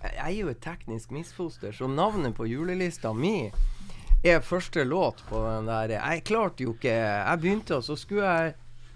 jeg 0.00 0.22
er 0.24 0.38
jo 0.38 0.52
et 0.52 0.62
teknisk 0.64 1.12
misfoster, 1.12 1.74
så 1.76 1.88
navnet 1.90 2.32
på 2.36 2.48
julelista 2.48 3.12
mi 3.12 3.50
er 4.22 4.40
første 4.44 4.84
låt 4.84 5.22
på 5.28 5.40
den 5.46 5.68
der. 5.70 5.94
Jeg 5.96 6.24
klarte 6.24 6.64
jo 6.64 6.74
ikke 6.74 6.92
Jeg 6.92 7.40
begynte, 7.40 7.76
og 7.76 7.84
så 7.84 7.96
skulle 7.96 8.24
jeg 8.26 8.54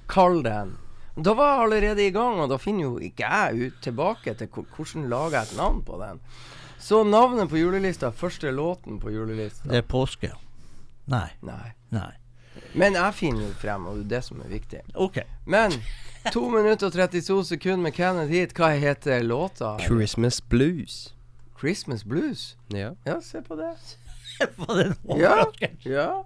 kalle 0.09 0.43
den. 0.45 0.75
Da 1.17 1.33
var 1.39 1.55
jeg 1.55 1.63
allerede 1.63 2.07
i 2.07 2.11
gang, 2.11 2.41
og 2.43 2.51
da 2.51 2.59
finner 2.59 2.89
jo 2.89 2.99
ikke 2.99 3.25
jeg 3.25 3.69
ut 3.69 3.83
tilbake 3.83 4.35
til 4.35 4.49
hvordan 4.51 5.09
lager 5.09 5.39
jeg 5.39 5.43
et 5.53 5.57
navn 5.57 5.83
på 5.87 6.01
den. 6.03 6.21
Så 6.79 7.05
navnet 7.05 7.49
på 7.49 7.57
julelista, 7.57 8.11
første 8.11 8.51
låten 8.51 8.99
på 9.01 9.11
julelista. 9.11 9.69
Det 9.71 9.79
er 9.81 9.87
påske. 9.89 10.33
Nei. 11.07 11.29
Nei. 11.43 11.73
Nei. 11.95 12.13
Men 12.75 12.99
jeg 12.99 13.15
finner 13.15 13.47
jo 13.47 13.53
frem, 13.63 13.87
og 13.87 13.97
det 13.97 14.05
er 14.05 14.11
det 14.17 14.25
som 14.27 14.41
er 14.43 14.51
viktig. 14.51 14.81
OK. 14.95 15.23
Men 15.47 15.73
2 16.33 16.49
minutter 16.51 16.91
og 16.91 16.93
32 16.93 17.45
sekunder 17.45 17.83
med 17.87 17.95
Kenneth 17.95 18.33
Heat. 18.33 18.55
Hva 18.59 18.75
heter 18.75 19.23
låta? 19.23 19.77
Christmas 19.87 20.41
Blues. 20.41 21.15
Christmas 21.61 22.05
Blues. 22.05 22.57
Ja. 22.75 22.91
Ja, 23.07 23.21
se 23.23 23.43
på 23.43 23.57
det. 23.57 23.73
Var 24.57 24.75
det 24.77 24.85
en 24.87 24.97
Ja. 25.05 25.15
overraskelse? 25.15 25.91
ja. 25.91 26.25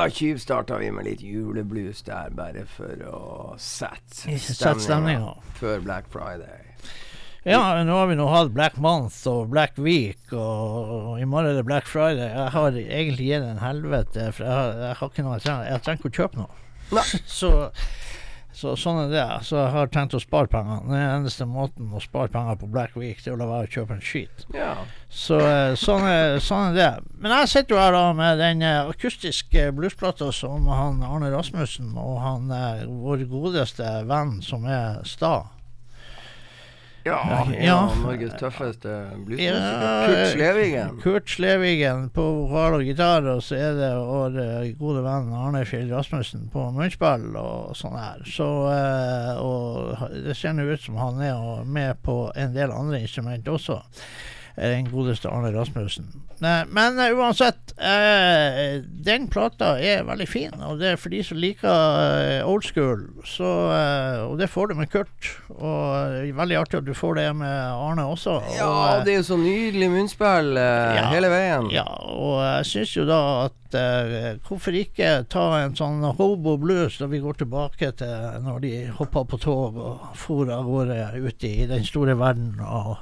Da 0.00 0.08
tjuvstarta 0.08 0.78
vi 0.80 0.88
med 0.96 1.04
litt 1.04 1.20
juleblues 1.24 2.00
der, 2.06 2.30
bare 2.32 2.64
for 2.72 3.04
å 3.10 3.20
sette 3.60 4.38
Sett 4.40 4.80
stemninga. 4.80 5.34
før 5.60 5.82
Black 5.84 6.08
Friday. 6.12 6.66
Ja, 7.44 7.60
nå 7.84 7.94
har 7.96 8.08
vi 8.10 8.16
nå 8.18 8.26
hatt 8.28 8.50
Black 8.52 8.76
Month 8.80 9.22
og 9.28 9.48
Black 9.52 9.78
Week, 9.80 10.20
og 10.32 11.20
i 11.20 11.24
morgen 11.28 11.52
er 11.52 11.60
det 11.60 11.64
Black 11.68 11.86
Friday. 11.88 12.28
Jeg 12.28 12.50
har 12.52 12.76
egentlig 12.76 13.28
gitt 13.30 13.46
en 13.48 13.62
helvete, 13.62 14.26
for 14.36 14.44
jeg 14.44 14.56
har, 14.58 14.74
jeg 14.84 14.98
har 15.00 15.12
ikke 15.12 15.24
noe 15.24 15.36
jeg 15.38 15.46
trenger. 15.46 15.70
Jeg 15.70 15.84
trenger 15.86 16.02
ikke 16.02 16.10
å 16.12 16.18
kjøpe 16.18 16.42
noe. 16.42 16.58
Nei. 16.96 17.06
Så, 17.40 17.52
så 18.52 18.72
sånn 18.78 19.04
er 19.04 19.12
det. 19.12 19.26
Så 19.46 19.56
jeg 19.56 19.72
har 19.74 19.90
tenkt 19.94 20.16
å 20.16 20.20
spare 20.22 20.50
penger. 20.50 20.82
Den 20.88 20.98
eneste 20.98 21.46
måten 21.48 21.92
å 21.94 22.02
spare 22.02 22.32
penger 22.32 22.58
på 22.60 22.70
Black 22.72 22.96
Week, 22.98 23.20
det 23.22 23.30
er 23.30 23.36
å 23.36 23.40
la 23.40 23.48
være 23.50 23.68
å 23.68 23.72
kjøpe 23.76 23.96
en 23.96 24.02
skit. 24.04 24.44
Ja. 24.54 24.72
Så 25.06 25.38
eh, 25.38 25.76
sånn 25.78 26.06
er, 26.08 26.38
sånn 26.42 26.70
er 26.70 26.76
det. 26.78 26.90
Men 27.22 27.36
jeg 27.38 27.52
sitter 27.54 27.76
jo 27.76 27.80
her 27.82 27.94
da 27.96 28.04
med 28.16 28.42
den 28.42 28.66
eh, 28.66 28.90
akustiske 28.90 29.68
bluesplata 29.76 30.32
som 30.34 30.66
han 30.72 31.02
Arne 31.06 31.30
Rasmussen 31.32 31.94
og 31.94 32.20
han 32.24 32.50
eh, 32.54 32.84
vår 32.86 33.24
godeste 33.30 33.94
venn 34.10 34.38
som 34.44 34.66
er 34.68 35.00
Sta. 35.08 35.34
Ja, 37.04 37.46
Ja. 37.56 37.76
av 37.88 37.96
Norges 38.02 38.34
tøffeste 38.36 38.92
bluesmusikere. 39.24 39.80
Ja, 39.80 40.06
Kurt 40.06 40.32
Slevigen. 40.34 40.98
Kurt 41.00 41.30
Slevigen 41.32 42.10
på 42.12 42.22
vokal 42.22 42.74
og 42.76 42.82
gitar, 42.84 43.24
og 43.24 43.40
så 43.42 43.56
er 43.56 43.78
det 43.78 43.90
vår 43.96 44.36
gode 44.78 45.04
venn 45.06 45.30
Arne 45.32 45.62
Fjell 45.64 45.88
Rasmussen 45.94 46.50
på 46.52 46.66
munnspill 46.76 47.30
og 47.40 47.72
sånn 47.78 47.96
her. 47.96 48.20
Så 48.28 48.48
eh, 48.74 49.40
Og 49.40 49.96
det 50.26 50.36
ser 50.36 50.52
nå 50.52 50.68
ut 50.68 50.80
som 50.84 50.96
han 51.00 51.22
er 51.24 51.64
med 51.64 52.02
på 52.04 52.18
en 52.36 52.52
del 52.52 52.70
andre 52.70 53.00
instrument 53.00 53.48
også. 53.48 53.80
Eh, 54.60 54.76
Den 54.76 54.90
godeste 54.92 55.30
Arne 55.32 55.50
Rasmussen. 55.56 56.10
Men 56.40 56.98
eh, 56.98 57.10
uansett, 57.16 57.72
eh, 57.76 58.80
den 59.04 59.26
plata 59.32 59.74
er 59.80 60.04
veldig 60.08 60.28
fin, 60.28 60.54
og 60.64 60.78
det 60.80 60.92
er 60.94 61.00
for 61.00 61.12
de 61.12 61.20
som 61.24 61.36
liker 61.40 62.44
old 62.48 62.64
school. 62.64 63.02
Så, 63.28 63.44
og 64.24 64.38
det 64.40 64.48
får 64.52 64.70
du 64.70 64.74
med 64.78 64.88
Kurt. 64.92 65.30
Og 65.52 66.16
eh, 66.22 66.30
veldig 66.36 66.56
artig 66.62 66.78
at 66.80 66.86
du 66.88 66.94
får 66.96 67.18
det 67.20 67.26
med 67.42 67.52
Arne 67.74 68.06
også. 68.08 68.38
Ja, 68.56 68.68
og, 68.70 69.04
det 69.04 69.14
er 69.14 69.20
jo 69.20 69.28
så 69.32 69.40
nydelig 69.40 69.90
munnspill 69.92 70.54
Ja. 70.60 71.08
hele 71.12 71.28
veien. 71.32 71.68
ja, 71.74 71.84
og 71.84 72.40
jeg 72.44 72.68
syns 72.70 72.94
jo 72.96 73.04
da 73.08 73.20
at 73.48 73.56
hvorfor 74.48 74.74
ikke 74.74 75.10
ta 75.30 75.44
en 75.60 75.76
sånn 75.78 76.00
hobo 76.18 76.56
blues 76.58 76.96
når 76.98 77.10
vi 77.12 77.20
går 77.22 77.36
tilbake 77.44 77.92
til 78.00 78.40
når 78.42 78.64
de 78.64 78.72
hoppa 78.98 79.22
på 79.30 79.38
tog 79.38 79.76
og 79.78 80.08
for 80.18 80.50
av 80.50 80.64
gårde 80.66 80.96
ut 81.22 81.44
i 81.46 81.52
den 81.70 81.84
store 81.86 82.16
verden 82.18 82.58
og 82.66 82.96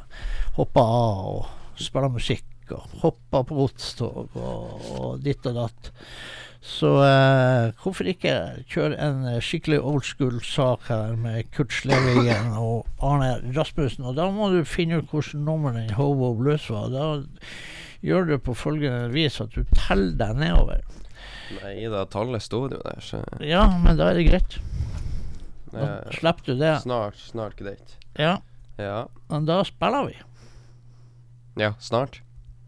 hoppa 0.58 0.82
av 0.82 1.24
og 1.38 1.80
spille 1.80 2.10
musikk 2.12 2.44
og 2.74 2.98
hoppe 3.04 3.40
på 3.48 3.56
godstog 3.62 4.34
og, 4.36 4.88
og 4.98 5.22
ditt 5.24 5.46
og 5.48 5.54
datt. 5.56 5.90
Så 6.68 6.88
eh, 7.06 7.68
hvorfor 7.80 8.08
ikke 8.10 8.32
kjøre 8.68 8.98
en 9.00 9.20
eh, 9.30 9.38
skikkelig 9.40 9.78
old 9.86 10.02
school-sak 10.04 10.88
her 10.90 11.14
med 11.16 11.46
Kurt 11.54 11.72
Slevigen 11.72 12.50
og 12.58 12.84
Arne 13.00 13.38
Rasmussen. 13.56 14.04
Og 14.10 14.18
da 14.18 14.26
må 14.34 14.50
du 14.52 14.58
finne 14.68 14.98
ut 14.98 15.08
hvilket 15.14 15.38
nummer 15.46 15.72
den 15.78 15.94
Hobo 15.96 16.32
Blues 16.36 16.66
var. 16.74 16.90
Da 16.92 17.06
gjør 18.04 18.26
du 18.28 18.34
på 18.42 18.56
følgende 18.58 19.08
vis 19.14 19.38
at 19.40 19.54
du 19.54 19.62
teller 19.78 20.18
deg 20.18 20.42
nedover. 20.42 20.82
Nei 21.62 21.76
da, 21.88 22.02
tallet 22.10 22.44
står 22.44 22.74
jo 22.76 22.82
der, 22.84 23.00
så 23.00 23.22
Ja, 23.40 23.62
men 23.80 23.96
da 23.96 24.10
er 24.10 24.18
det 24.18 24.26
greit. 24.28 24.58
Da 25.72 25.86
er 26.02 26.18
slipper 26.18 26.50
du 26.50 26.58
det. 26.60 26.74
snart, 26.84 27.16
snart 27.30 27.56
greit. 27.56 27.96
Ja, 28.18 28.40
Ja. 28.78 29.06
men 29.30 29.46
da 29.48 29.62
spiller 29.66 30.10
vi. 30.10 30.18
Ja, 31.58 31.72
snart. 31.80 32.22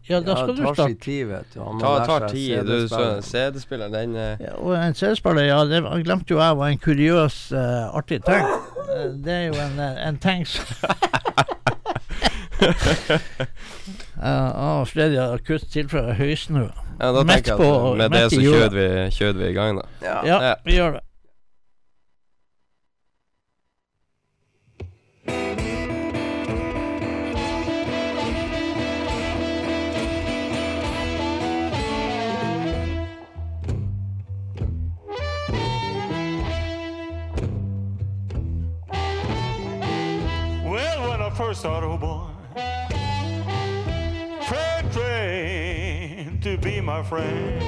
Ja, 0.09 0.19
da 0.19 0.33
skal 0.35 0.49
ja, 0.49 0.55
du 0.55 0.63
tar 0.65 0.73
starte. 0.73 0.95
tid, 1.03 1.27
vet 1.29 1.53
du. 1.53 1.59
Ta, 1.79 1.91
tar 2.05 2.27
tid. 2.31 2.63
Du, 2.65 2.87
så 2.89 2.97
CD-spiller. 3.21 3.21
CD-spilleren, 3.21 3.93
den 3.93 4.15
eh, 4.15 4.41
Ja, 4.41 4.55
og 4.57 4.73
en 4.75 4.93
CD-spiller, 4.97 5.43
ja, 5.45 5.59
det 5.69 5.83
glemte 6.03 6.33
jo 6.33 6.39
jeg 6.41 6.57
var 6.57 6.67
en 6.73 6.77
kuriøs, 6.81 7.37
uh, 7.53 7.95
artig 7.95 8.19
ting. 8.25 8.45
Eh, 8.97 9.05
det 9.23 9.33
er 9.33 9.45
jo 9.45 9.53
en, 9.61 9.79
eh, 9.79 10.07
en 10.07 10.17
ting 10.17 10.47
som 10.47 10.65
uh, 14.21 14.85
Freddy 14.89 15.17
har 15.17 15.37
akutt 15.37 15.69
tilfelle 15.71 16.13
høysnue. 16.17 16.69
Ja, 17.01 17.11
da 17.15 17.23
tenker 17.25 17.55
jeg 17.55 17.71
at 17.71 17.97
med 17.97 18.09
det 18.17 18.25
så 18.33 18.41
kjører 18.41 18.75
vi, 18.75 18.89
kjører 19.15 19.39
vi 19.39 19.47
i 19.47 19.55
gang, 19.57 19.79
da. 19.79 19.87
Ja. 20.01 20.17
Ja, 20.25 20.41
Ja. 20.49 20.53
vi 20.65 20.75
gjør 20.77 20.91
det. 20.97 21.05
first 41.51 41.65
auto 41.65 41.97
boy, 41.97 42.27
Freight 44.47 44.91
train 44.93 46.39
to 46.39 46.57
be 46.57 46.79
my 46.79 47.03
friend. 47.03 47.61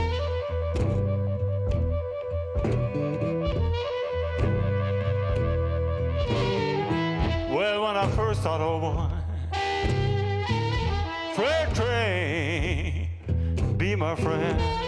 Well, 7.53 7.83
when 7.83 7.97
I 7.97 8.09
first 8.15 8.45
auto 8.45 8.75
oh, 8.75 8.79
boy, 8.79 9.09
Freight 11.35 11.75
train 11.75 13.09
be 13.77 13.97
my 13.97 14.15
friend. 14.15 14.82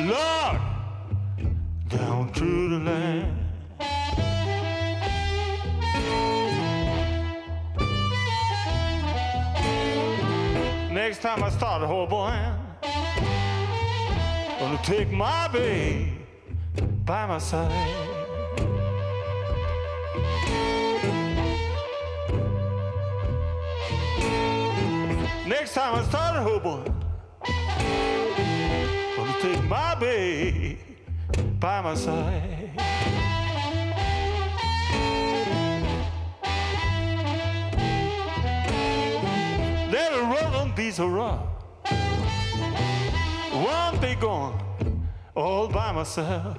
Lord, 0.00 0.60
down 1.88 2.32
through 2.34 2.70
the 2.70 2.78
land. 2.78 3.38
Next 10.92 11.22
time 11.22 11.44
I 11.44 11.50
start 11.50 11.82
a 11.82 11.86
whole 11.86 12.06
boy, 12.06 12.36
gonna 14.58 14.80
take 14.82 15.12
my 15.12 15.46
babe 15.48 16.08
by 17.04 17.26
my 17.26 17.38
side. 17.38 17.70
Next 25.46 25.74
time 25.74 25.94
I 25.94 26.02
start 26.08 26.36
a 26.36 26.40
whole 26.40 26.58
boy, 26.58 26.82
take 29.42 29.64
my 29.64 29.96
babe 29.96 30.78
by 31.58 31.80
my 31.80 31.94
side. 31.96 32.70
There 39.90 40.12
are 40.12 40.26
rolling 40.32 40.72
bees 40.76 41.00
Won't 43.52 44.00
be 44.00 44.14
gone 44.14 45.08
all 45.34 45.66
by 45.66 45.90
myself. 45.90 46.56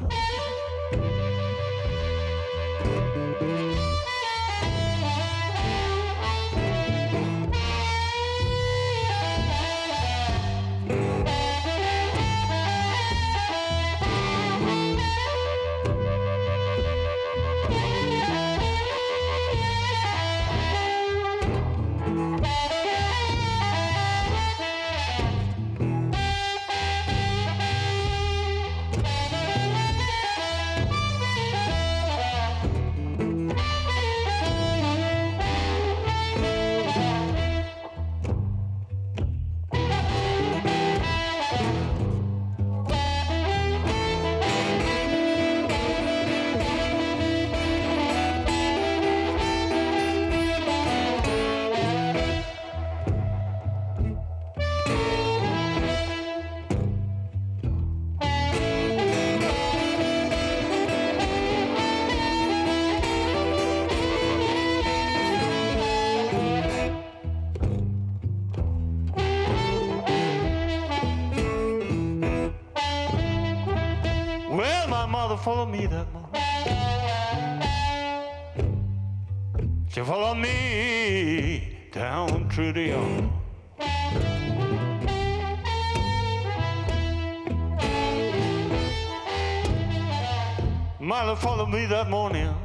Milo 91.04 91.36
followed 91.36 91.68
me 91.68 91.86
that 91.88 92.10
morning. 92.10 92.56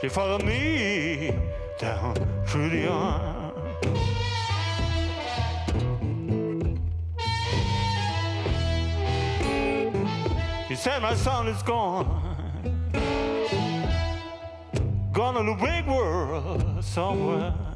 She 0.00 0.08
followed 0.08 0.44
me 0.44 1.32
down 1.78 2.16
through 2.48 2.70
the 2.70 2.78
yard. 2.78 3.54
She 10.66 10.74
said 10.74 11.00
my 11.00 11.14
son 11.14 11.46
is 11.46 11.62
gone. 11.62 12.08
Gone 15.12 15.34
to 15.34 15.42
the 15.44 15.56
big 15.64 15.86
world 15.86 16.84
somewhere. 16.84 17.69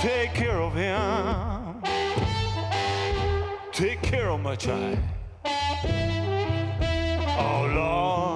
Take 0.00 0.32
care 0.32 0.62
of 0.62 0.74
him. 0.74 1.82
Take 3.70 4.00
care 4.00 4.30
of 4.30 4.40
my 4.40 4.56
child. 4.56 4.98
Oh 7.36 7.70
Lord. 7.74 8.29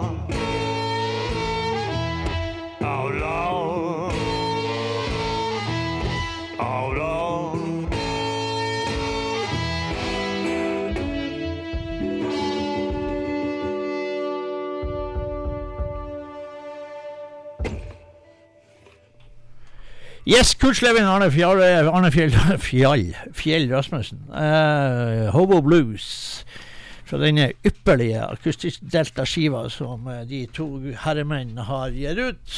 Yes, 20.26 20.54
Kurslevin 20.54 21.04
Arne 21.04 21.30
Fjell, 21.30 21.60
Arne 21.88 22.10
Fjell, 22.10 22.30
Fjall, 22.58 23.14
Fjell 23.32 23.68
Rasmussen. 23.68 24.22
Uh, 24.30 25.30
Hobo 25.32 25.60
Blues. 25.60 26.44
Fra 27.04 27.18
denne 27.20 27.50
ypperlige 27.60 28.22
akustisk-delta-skiva 28.32 29.66
som 29.68 30.08
eh, 30.08 30.22
de 30.24 30.46
to 30.48 30.66
herremenn 31.02 31.60
har 31.68 31.92
gitt 31.92 32.22
ut. 32.24 32.54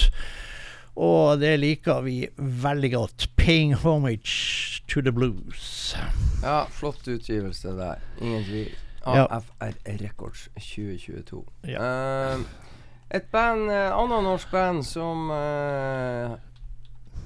Og 0.94 1.40
det 1.42 1.57
liker 1.59 2.05
vi 2.07 2.29
veldig 2.38 2.92
godt. 2.94 3.26
'Paying 3.35 3.74
Homage 3.83 4.79
to 4.87 5.02
the 5.02 5.11
Blues'. 5.11 5.98
Ja, 6.46 6.68
flott 6.70 7.09
utgivelse 7.09 7.74
der. 7.74 7.98
Ingen 8.22 8.44
tvil. 8.44 8.70
AFR 9.02 9.74
Records 10.05 10.48
2022. 10.55 11.42
Ja. 11.66 11.83
Uh, 11.83 12.46
et 13.11 13.22
band, 13.31 13.70
eh, 13.70 13.90
annet 13.90 14.22
norsk 14.22 14.50
band 14.50 14.83
som 14.87 15.31
eh, 15.31 16.33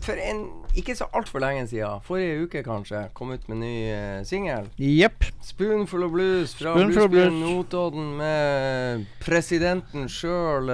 for 0.04 0.18
en 0.20 0.46
ikke 0.76 0.94
så 0.94 1.08
altfor 1.16 1.42
lenge 1.42 1.66
siden, 1.70 2.02
forrige 2.06 2.44
uke 2.44 2.62
kanskje, 2.62 3.02
kom 3.14 3.32
ut 3.34 3.48
med 3.50 3.58
ny 3.62 3.74
uh, 3.90 4.26
singel. 4.26 4.68
Yep. 4.78 5.24
'Spoonful 5.42 6.04
of 6.06 6.12
Blues' 6.14 6.54
fra 6.54 6.74
Bluesbyen 6.74 7.40
Notodden 7.40 8.12
med 8.16 9.06
presidenten 9.20 10.08
sjøl 10.08 10.70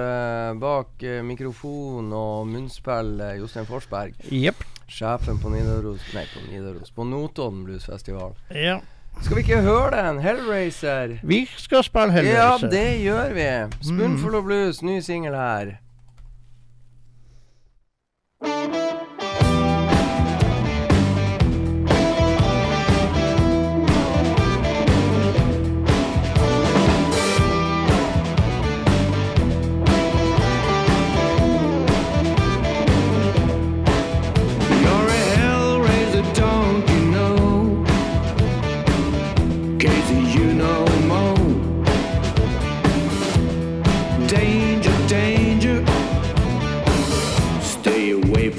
bak 0.61 1.03
uh, 1.03 1.21
mikrofon 1.25 2.13
og 2.13 2.47
munnspill, 2.47 3.15
uh, 3.21 3.33
Jostein 3.39 3.65
Forsberg. 3.65 4.13
Yep. 4.31 4.63
Sjefen 4.87 5.39
på 5.43 5.49
Nidaros 5.51 6.03
Nei, 6.15 6.23
på 6.31 6.45
Nidaros 6.47 6.93
På 6.95 7.03
Notodden 7.03 7.65
Bluesfestival. 7.67 8.37
Ja. 8.55 8.79
Skal 9.21 9.35
vi 9.35 9.41
ikke 9.41 9.61
høre 9.65 9.89
den? 9.95 10.21
Hellraiser. 10.21 11.17
Vi 11.23 11.41
skal 11.57 11.83
spille 11.83 12.21
Ja, 12.23 12.53
det 12.61 13.01
gjør 13.01 13.33
vi. 13.33 13.49
Spoonful 13.81 14.35
of 14.35 14.45
Blues, 14.45 14.81
ny 14.81 14.99
singel 15.01 15.35
her. 15.35 15.77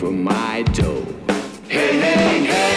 for 0.09 0.15
my 0.15 0.63
dough. 0.73 1.05
Hey, 1.69 2.01
hey, 2.01 2.47
hey! 2.47 2.68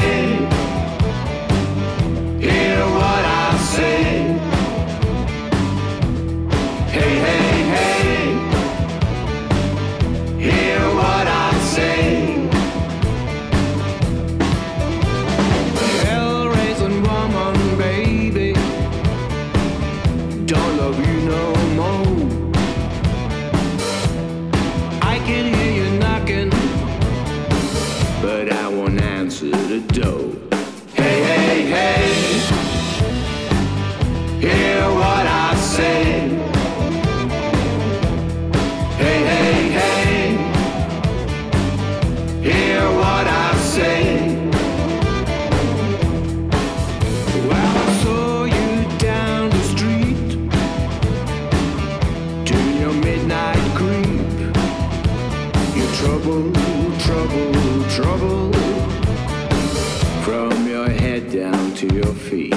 To 61.82 61.96
your 61.96 62.14
feet. 62.14 62.51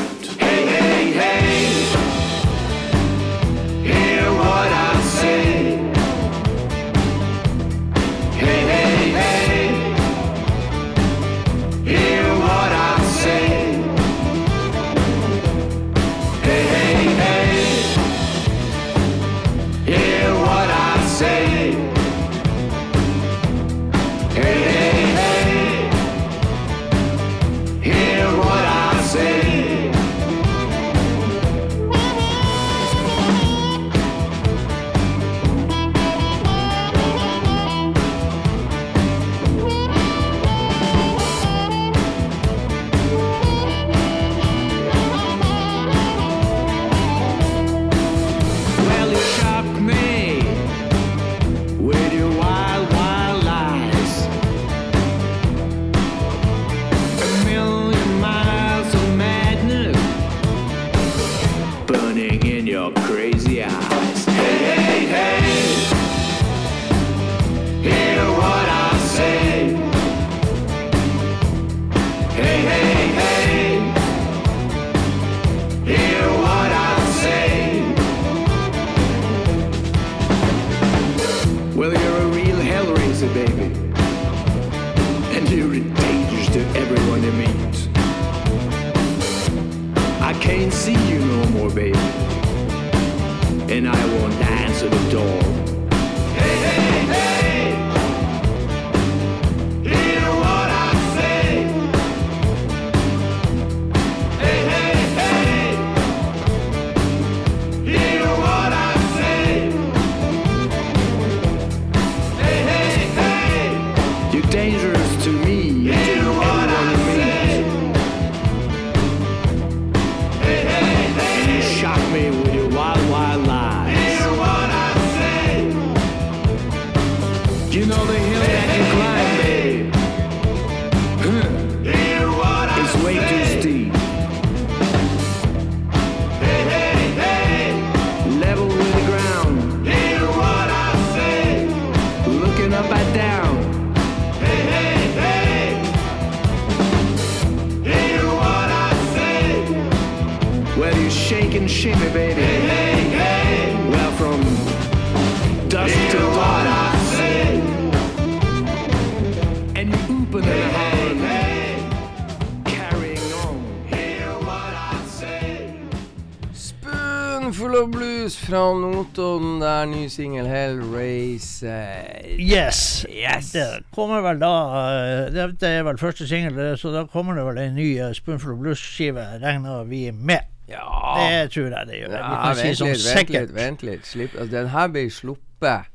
Singel 170.15 170.47
Hellraiser. 170.47 172.39
Yes. 172.39 173.07
Yes. 173.11 173.53
Det 173.53 173.67
kommer 173.95 174.23
vel 174.25 174.39
da 174.43 174.51
eh, 174.81 175.33
Det, 175.35 175.69
er 175.69 175.83
vel 175.87 175.99
første 175.99 176.29
singel, 176.31 176.61
så 176.79 176.93
da 176.95 177.05
kommer 177.11 177.39
det 177.39 177.47
vel 177.49 177.59
en 177.65 177.75
ny 177.79 177.89
eh, 177.99 178.13
Spoonful 178.17 178.55
of 178.55 178.61
Blues-skive, 178.63 179.25
regner 179.43 179.85
vi 179.91 180.07
med. 180.13 180.47
Ja. 180.71 180.85
Det 181.19 181.51
tror 181.53 181.75
jeg 181.75 181.89
det 181.91 181.99
gjør. 181.99 182.15
Ja, 182.19 182.53
vent, 182.55 182.61
si 182.61 182.69
litt, 182.71 182.81
vent 182.85 183.03
sikkert. 183.03 183.35
litt. 183.41 183.57
Vent 183.57 183.83
litt. 183.85 184.07
Slipp. 184.09 184.39
Altså, 184.39 184.53
den 184.55 184.71
her 184.73 184.95
ble 184.95 185.05
sluppet 185.13 185.91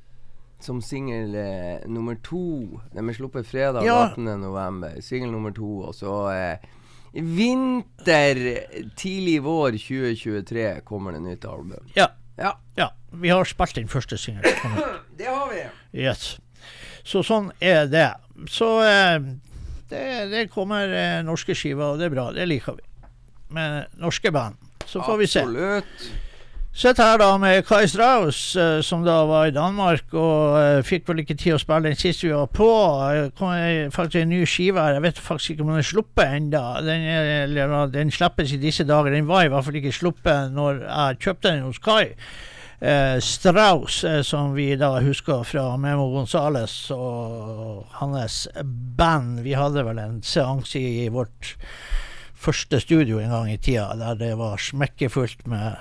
som 0.59 0.81
singel 0.83 1.35
eh, 1.39 1.87
nummer 1.87 2.19
to. 2.25 2.43
Den 2.93 3.07
ble 3.07 3.15
sluppet 3.15 3.47
fredag 3.47 3.87
Ja. 3.87 4.09
18. 4.11 4.27
november. 4.43 4.99
Singel 5.01 5.31
nummer 5.31 5.55
to. 5.55 5.71
Og 5.89 5.95
så 5.95 6.19
eh, 6.35 6.69
vinter, 7.13 8.43
tidlig 8.99 9.39
vår 9.47 9.79
2023 9.79 10.69
kommer 10.85 11.15
det 11.15 11.23
nytt 11.25 11.47
album. 11.49 11.87
Ja. 11.95 12.11
Ja, 12.39 12.53
ja. 12.75 12.91
Vi 13.11 13.29
har 13.29 13.43
spilt 13.49 13.75
den 13.75 13.89
første 13.91 14.17
singelen. 14.17 14.77
det 15.19 15.27
har 15.27 15.49
vi. 15.51 15.65
Yes. 15.99 16.37
Så 17.03 17.23
sånn 17.25 17.51
er 17.59 17.87
det. 17.89 18.09
Så 18.51 18.69
eh, 18.85 19.17
det, 19.89 20.05
det 20.31 20.47
kommer 20.53 20.91
eh, 20.93 21.19
norske 21.25 21.55
skiver, 21.57 21.93
og 21.93 21.99
det 21.99 22.09
er 22.09 22.15
bra. 22.15 22.29
Det 22.35 22.47
liker 22.47 22.77
vi. 22.77 22.85
Med 23.55 23.99
norske 23.99 24.31
band. 24.31 24.59
Så 24.85 25.01
får 25.05 25.17
vi 25.17 25.29
se. 25.29 25.45
Absolutt. 25.45 26.09
Sitter 26.79 27.03
her 27.03 27.17
da 27.17 27.33
med 27.41 27.65
Kai 27.65 27.87
Strauss, 27.89 28.55
eh, 28.55 28.81
som 28.85 29.01
da 29.03 29.17
var 29.25 29.49
i 29.49 29.51
Danmark, 29.51 30.13
og 30.13 30.59
eh, 30.59 30.81
fikk 30.85 31.09
vel 31.09 31.23
ikke 31.23 31.35
tid 31.35 31.55
å 31.55 31.59
spille 31.59 31.89
den 31.89 31.97
sist 31.97 32.21
vi 32.23 32.29
var 32.29 32.45
på. 32.53 32.67
Det 33.17 33.33
kom 33.39 33.55
eh, 33.55 33.89
faktisk 33.91 34.21
en 34.21 34.29
ny 34.31 34.43
skive 34.47 34.79
her, 34.79 34.95
jeg 34.95 35.03
vet 35.07 35.21
faktisk 35.25 35.55
ikke 35.55 35.65
om 35.65 35.73
den 35.73 35.81
er 35.81 35.89
sluppet 35.89 36.37
ennå. 36.37 36.61
Den, 36.85 37.91
den 37.97 38.13
slippes 38.13 38.53
i 38.53 38.61
disse 38.61 38.85
dager. 38.87 39.11
Den 39.11 39.27
var 39.27 39.43
i 39.43 39.51
hvert 39.51 39.65
fall 39.65 39.81
ikke 39.81 39.95
sluppet 39.97 40.53
når 40.53 40.83
jeg 40.85 41.19
kjøpte 41.25 41.49
den 41.49 41.65
hos 41.65 41.81
Kai. 41.83 42.13
Eh, 42.81 43.19
Strauss, 43.19 44.03
eh, 44.03 44.21
som 44.21 44.53
vi 44.53 44.75
da 44.79 44.93
husker 45.03 45.43
fra 45.43 45.77
Memo 45.77 46.05
Gonzales 46.13 46.91
og 46.95 47.89
hans 47.99 48.45
band. 48.95 49.41
Vi 49.43 49.51
hadde 49.59 49.83
vel 49.83 49.99
en 49.99 50.21
seanse 50.23 50.79
i 50.79 51.09
vårt 51.11 51.57
første 52.39 52.79
studio 52.79 53.19
en 53.19 53.33
gang 53.35 53.51
i 53.51 53.57
tida, 53.59 53.89
der 53.99 54.15
det 54.15 54.31
var 54.39 54.61
smekkefullt 54.63 55.43
med 55.51 55.75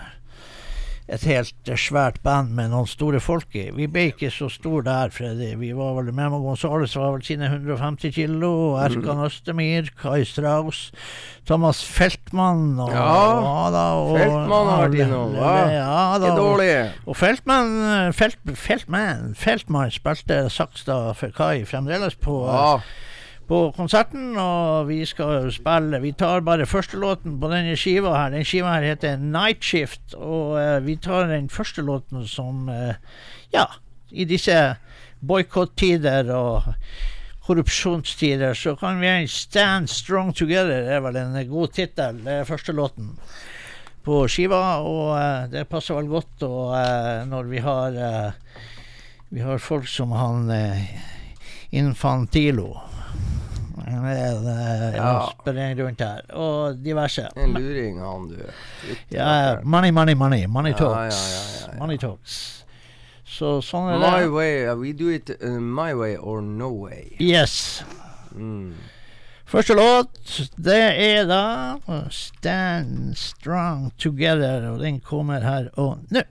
et 1.09 1.23
helt 1.25 1.69
eh, 1.73 1.77
svært 1.81 2.19
band 2.23 2.51
med 2.53 2.69
noen 2.73 2.87
store 2.87 3.21
folk 3.25 3.55
i. 3.57 3.71
Vi 3.73 3.87
ble 3.89 4.11
ikke 4.11 4.29
så 4.35 4.51
store 4.53 4.83
der, 4.85 5.09
Freddy. 5.15 5.55
Vi 5.57 5.71
var 5.77 5.95
vel 5.97 6.11
Memo 6.13 6.43
Gonzales 6.45 6.93
var 6.99 7.15
vel 7.15 7.23
sine 7.25 7.49
150 7.49 8.13
kilo. 8.13 8.51
Erkan 8.77 9.23
Østemir, 9.25 9.89
Kai 10.03 10.25
Strauss, 10.29 10.91
Thomas 11.49 11.81
Feltmann 11.85 12.79
og, 12.85 12.93
Ja, 12.93 13.71
da, 13.73 13.85
og 14.03 14.19
Feltmann 14.19 14.69
har 14.75 14.97
innom, 15.01 15.33
hva? 15.39 15.55
Ja, 15.73 16.19
da, 16.21 16.27
er 16.27 16.31
og- 16.35 16.39
dårlig. 16.43 16.93
og 17.07 17.17
Feltmann, 17.17 18.13
Felt, 18.13 18.37
Feltmann, 18.55 19.35
Feltmann 19.35 19.91
spilte 19.91 20.43
saks 20.53 20.85
da 20.85 21.13
for 21.17 21.33
Kai 21.33 21.65
fremdeles 21.65 22.15
på, 22.21 22.43
Ja. 22.53 22.81
På 23.49 23.59
konserten, 23.77 24.37
og 24.37 24.89
vi 24.91 25.01
skal 25.09 25.49
spille 25.53 26.01
Vi 26.03 26.13
tar 26.13 26.45
bare 26.45 26.67
første 26.69 26.99
låten 27.01 27.39
på 27.41 27.49
denne 27.49 27.77
skiva 27.81 28.13
her. 28.17 28.33
Den 28.35 28.45
skiva 28.45 28.75
her 28.77 28.91
heter 28.91 29.17
Night 29.17 29.65
Shift, 29.65 30.15
og 30.15 30.59
eh, 30.61 30.79
vi 30.85 30.97
tar 30.97 31.31
den 31.33 31.49
første 31.49 31.83
låten 31.83 32.27
som 32.29 32.69
eh, 32.69 32.97
Ja, 33.55 33.65
i 34.13 34.25
disse 34.29 34.77
boikott-tider 35.25 36.29
og 36.37 36.75
korrupsjonstider, 37.47 38.53
så 38.55 38.75
kan 38.77 39.01
vi 39.01 39.27
Stand 39.27 39.89
Strong 39.89 40.35
Together. 40.37 40.85
Det 40.85 40.99
er 40.99 41.01
vel 41.01 41.17
en 41.17 41.39
god 41.49 41.73
tittel. 41.73 42.21
Første 42.45 42.73
låten 42.77 43.15
på 44.09 44.23
skiva, 44.29 44.81
og 44.85 45.15
eh, 45.19 45.49
det 45.53 45.69
passer 45.69 45.97
vel 45.99 46.09
godt 46.09 46.45
og, 46.47 46.75
eh, 46.79 47.25
når 47.29 47.49
vi 47.51 47.65
har 47.65 47.97
eh, 47.97 48.31
Vi 49.29 49.43
har 49.45 49.59
folk 49.61 49.85
som 49.89 50.13
han 50.17 50.49
eh, 50.51 50.87
Infantilo. 51.77 52.71
Ja. 53.89 55.33
sprenger 55.33 55.83
rundt 55.85 56.01
her. 56.01 56.21
Og 56.35 56.77
diverse. 56.85 57.29
En 57.37 57.55
luring, 57.57 57.99
han, 58.03 58.29
du. 58.29 58.43
Ja, 59.15 59.59
money, 59.65 59.91
money, 59.91 60.15
money. 60.15 60.47
Money 60.47 60.73
talks. 60.75 61.17
ja, 61.17 61.35
ja, 61.35 61.43
ja, 61.67 61.73
ja. 61.73 61.79
Money 61.81 61.99
talks. 61.99 62.39
Så 63.29 63.59
sånn 63.63 63.91
er 63.93 63.99
My 64.01 64.23
det. 64.25 64.31
way, 64.33 64.53
uh, 64.67 64.75
we 64.81 64.93
do 64.97 65.11
it 65.13 65.31
uh, 65.43 65.59
my 65.61 65.93
way 65.95 66.17
or 66.17 66.41
no 66.43 66.71
way. 66.73 67.13
Yes. 67.21 67.83
Mm. 68.35 68.73
Første 69.49 69.75
låt, 69.79 70.19
det 70.57 70.81
er 71.05 71.25
da 71.29 71.79
Stand 72.13 73.15
Strong 73.17 73.93
Together, 73.97 74.67
og 74.73 74.81
den 74.83 74.99
kommer 75.01 75.41
her 75.45 75.71
og 75.81 76.03
nå. 76.13 76.25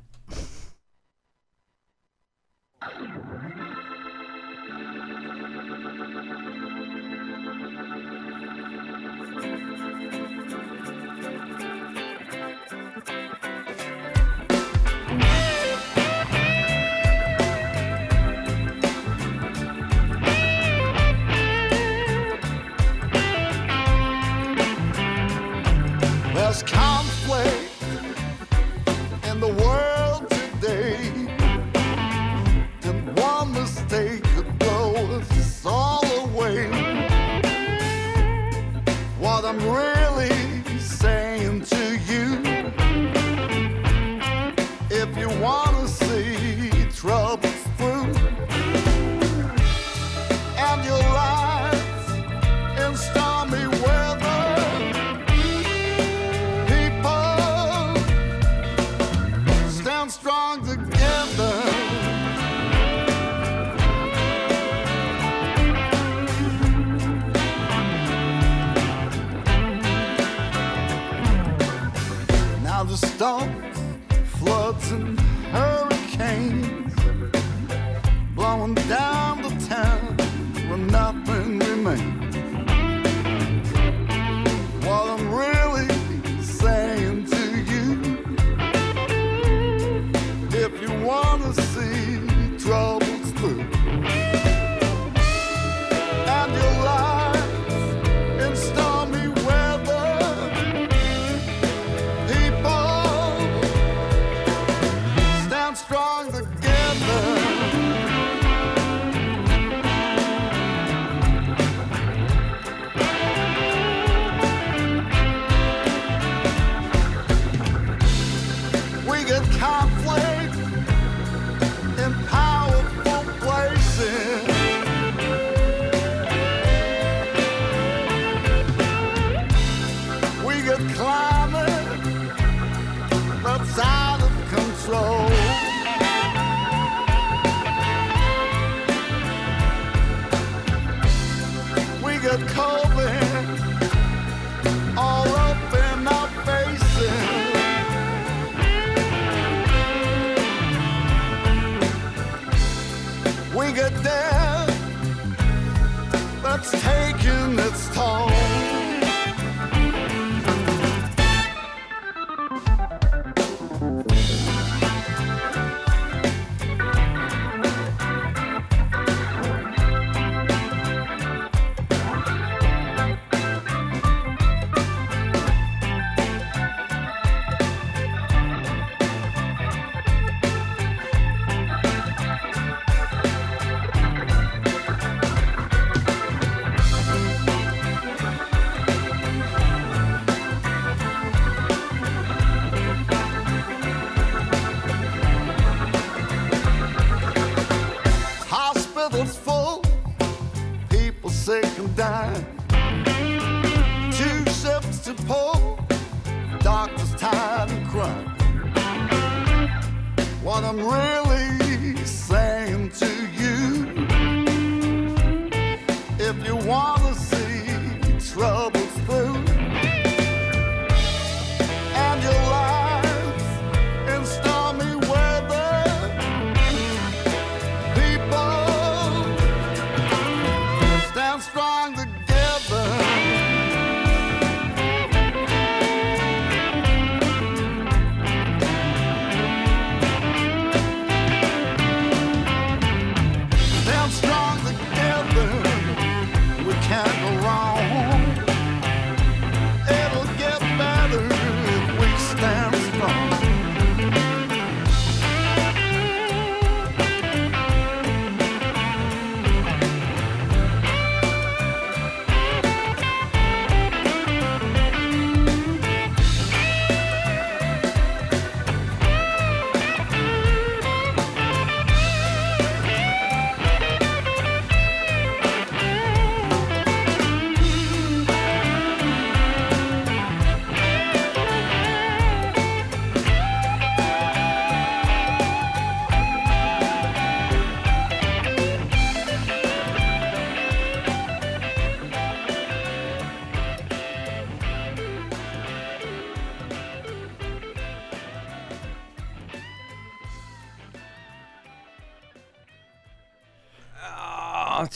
time. 202.18 202.47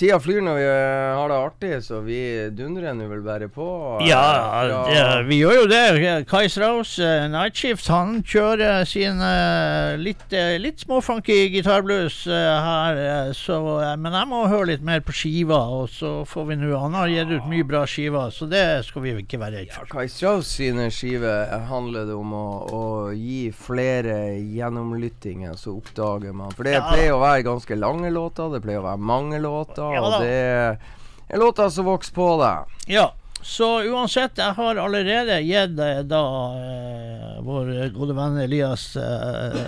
Tida 0.01 0.17
flyr 0.17 0.39
når 0.41 0.55
vi 0.57 0.63
eh, 0.65 1.13
har 1.13 1.29
det 1.29 1.35
artig, 1.37 1.71
så 1.85 1.99
vi 2.01 2.17
dundrer 2.57 2.95
nå 2.97 3.05
vel 3.05 3.19
bare 3.21 3.45
på. 3.53 3.65
eh, 4.01 4.07
Ja, 4.09 4.63
det, 4.65 5.27
vi 5.27 5.37
gjør 5.43 5.59
jo 5.59 5.65
det. 5.69 6.25
Kai 6.25 6.47
Strauss, 6.49 6.95
uh, 6.97 7.27
Night 7.29 7.53
Shift, 7.59 7.85
han 7.93 8.23
kjører 8.25 8.81
sin 8.89 9.21
uh, 9.21 9.93
litt, 10.01 10.23
uh, 10.33 10.55
litt 10.57 10.81
småfunky 10.81 11.37
gitarblues 11.53 12.23
eh, 12.25 12.65
her. 12.65 12.97
eh, 12.97 13.29
så, 13.37 13.59
eh, 13.83 13.93
men 14.01 14.17
jeg 14.17 14.29
må 14.31 14.39
høre 14.49 14.71
litt 14.71 14.81
mer 14.89 15.03
på 15.05 15.13
skiva, 15.13 15.59
og 15.77 15.85
så 15.93 16.15
får 16.25 16.49
vi 16.49 16.57
nå 16.63 16.71
Han 16.81 16.97
har 16.97 17.13
gitt 17.13 17.35
ut 17.37 17.45
mye 17.51 17.67
bra 17.69 17.83
skiver, 17.85 18.33
så 18.33 18.49
det 18.49 18.63
skal 18.87 19.05
vi 19.05 19.13
ikke 19.21 19.37
være 19.43 19.59
redd 19.61 19.69
Ja, 19.69 19.83
for. 19.83 19.91
Kai 19.99 20.07
Strauss 20.09 20.49
sine 20.57 20.89
skiver 20.89 21.45
eh, 21.45 21.67
handler 21.69 22.09
det 22.09 22.17
om 22.17 22.33
å, 22.33 22.43
å 22.73 22.83
gi 23.13 23.51
flere 23.53 24.17
gjennomlyttinger, 24.49 25.53
så 25.61 25.77
oppdager 25.77 26.33
man. 26.33 26.49
For 26.57 26.65
det 26.65 26.73
Ja. 26.79 26.83
pleier 26.89 27.13
å 27.13 27.21
være 27.21 27.45
ganske 27.51 27.77
lange 27.77 28.09
låter, 28.09 28.49
det 28.57 28.63
pleier 28.65 28.81
å 28.81 28.87
være 28.89 28.97
mange 29.13 29.37
låter, 29.45 29.90
Ja 29.95 30.03
da. 30.09 30.19
det 30.19 31.35
er 31.35 31.39
låta 31.39 31.69
som 31.71 31.85
vokser 31.87 32.13
på 32.15 32.29
deg. 32.41 32.77
Ja, 32.91 33.11
så 33.41 33.81
uansett, 33.83 34.37
jeg 34.37 34.53
har 34.53 34.75
allerede 34.77 35.39
gitt 35.41 35.79
eh, 35.81 36.01
da 36.05 36.23
eh, 36.57 37.37
vår 37.41 37.71
gode 37.95 38.13
venn 38.13 38.37
Elias 38.43 38.83
eh, 39.01 39.63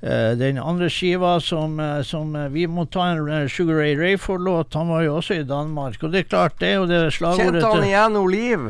eh, 0.00 0.32
den 0.38 0.58
andre 0.58 0.88
skiva 0.90 1.36
som, 1.44 1.78
eh, 1.80 2.00
som 2.02 2.32
Vi 2.54 2.66
må 2.66 2.86
ta 2.90 3.10
en 3.12 3.28
eh, 3.30 3.44
Sugar 3.48 3.78
Ray 3.78 3.94
Rayford-låt. 3.98 4.74
Han 4.74 4.88
var 4.90 5.04
jo 5.06 5.18
også 5.20 5.38
i 5.38 5.44
Danmark. 5.46 6.02
Og 6.02 6.12
det 6.12 6.24
er 6.24 6.32
klart, 6.32 6.56
det 6.58 6.72
er 6.72 6.80
jo 6.80 6.88
det 6.90 7.04
slagordet 7.14 7.60
Kjente 7.62 7.70
han 7.76 7.86
igjen 7.86 8.18
Oliv? 8.18 8.66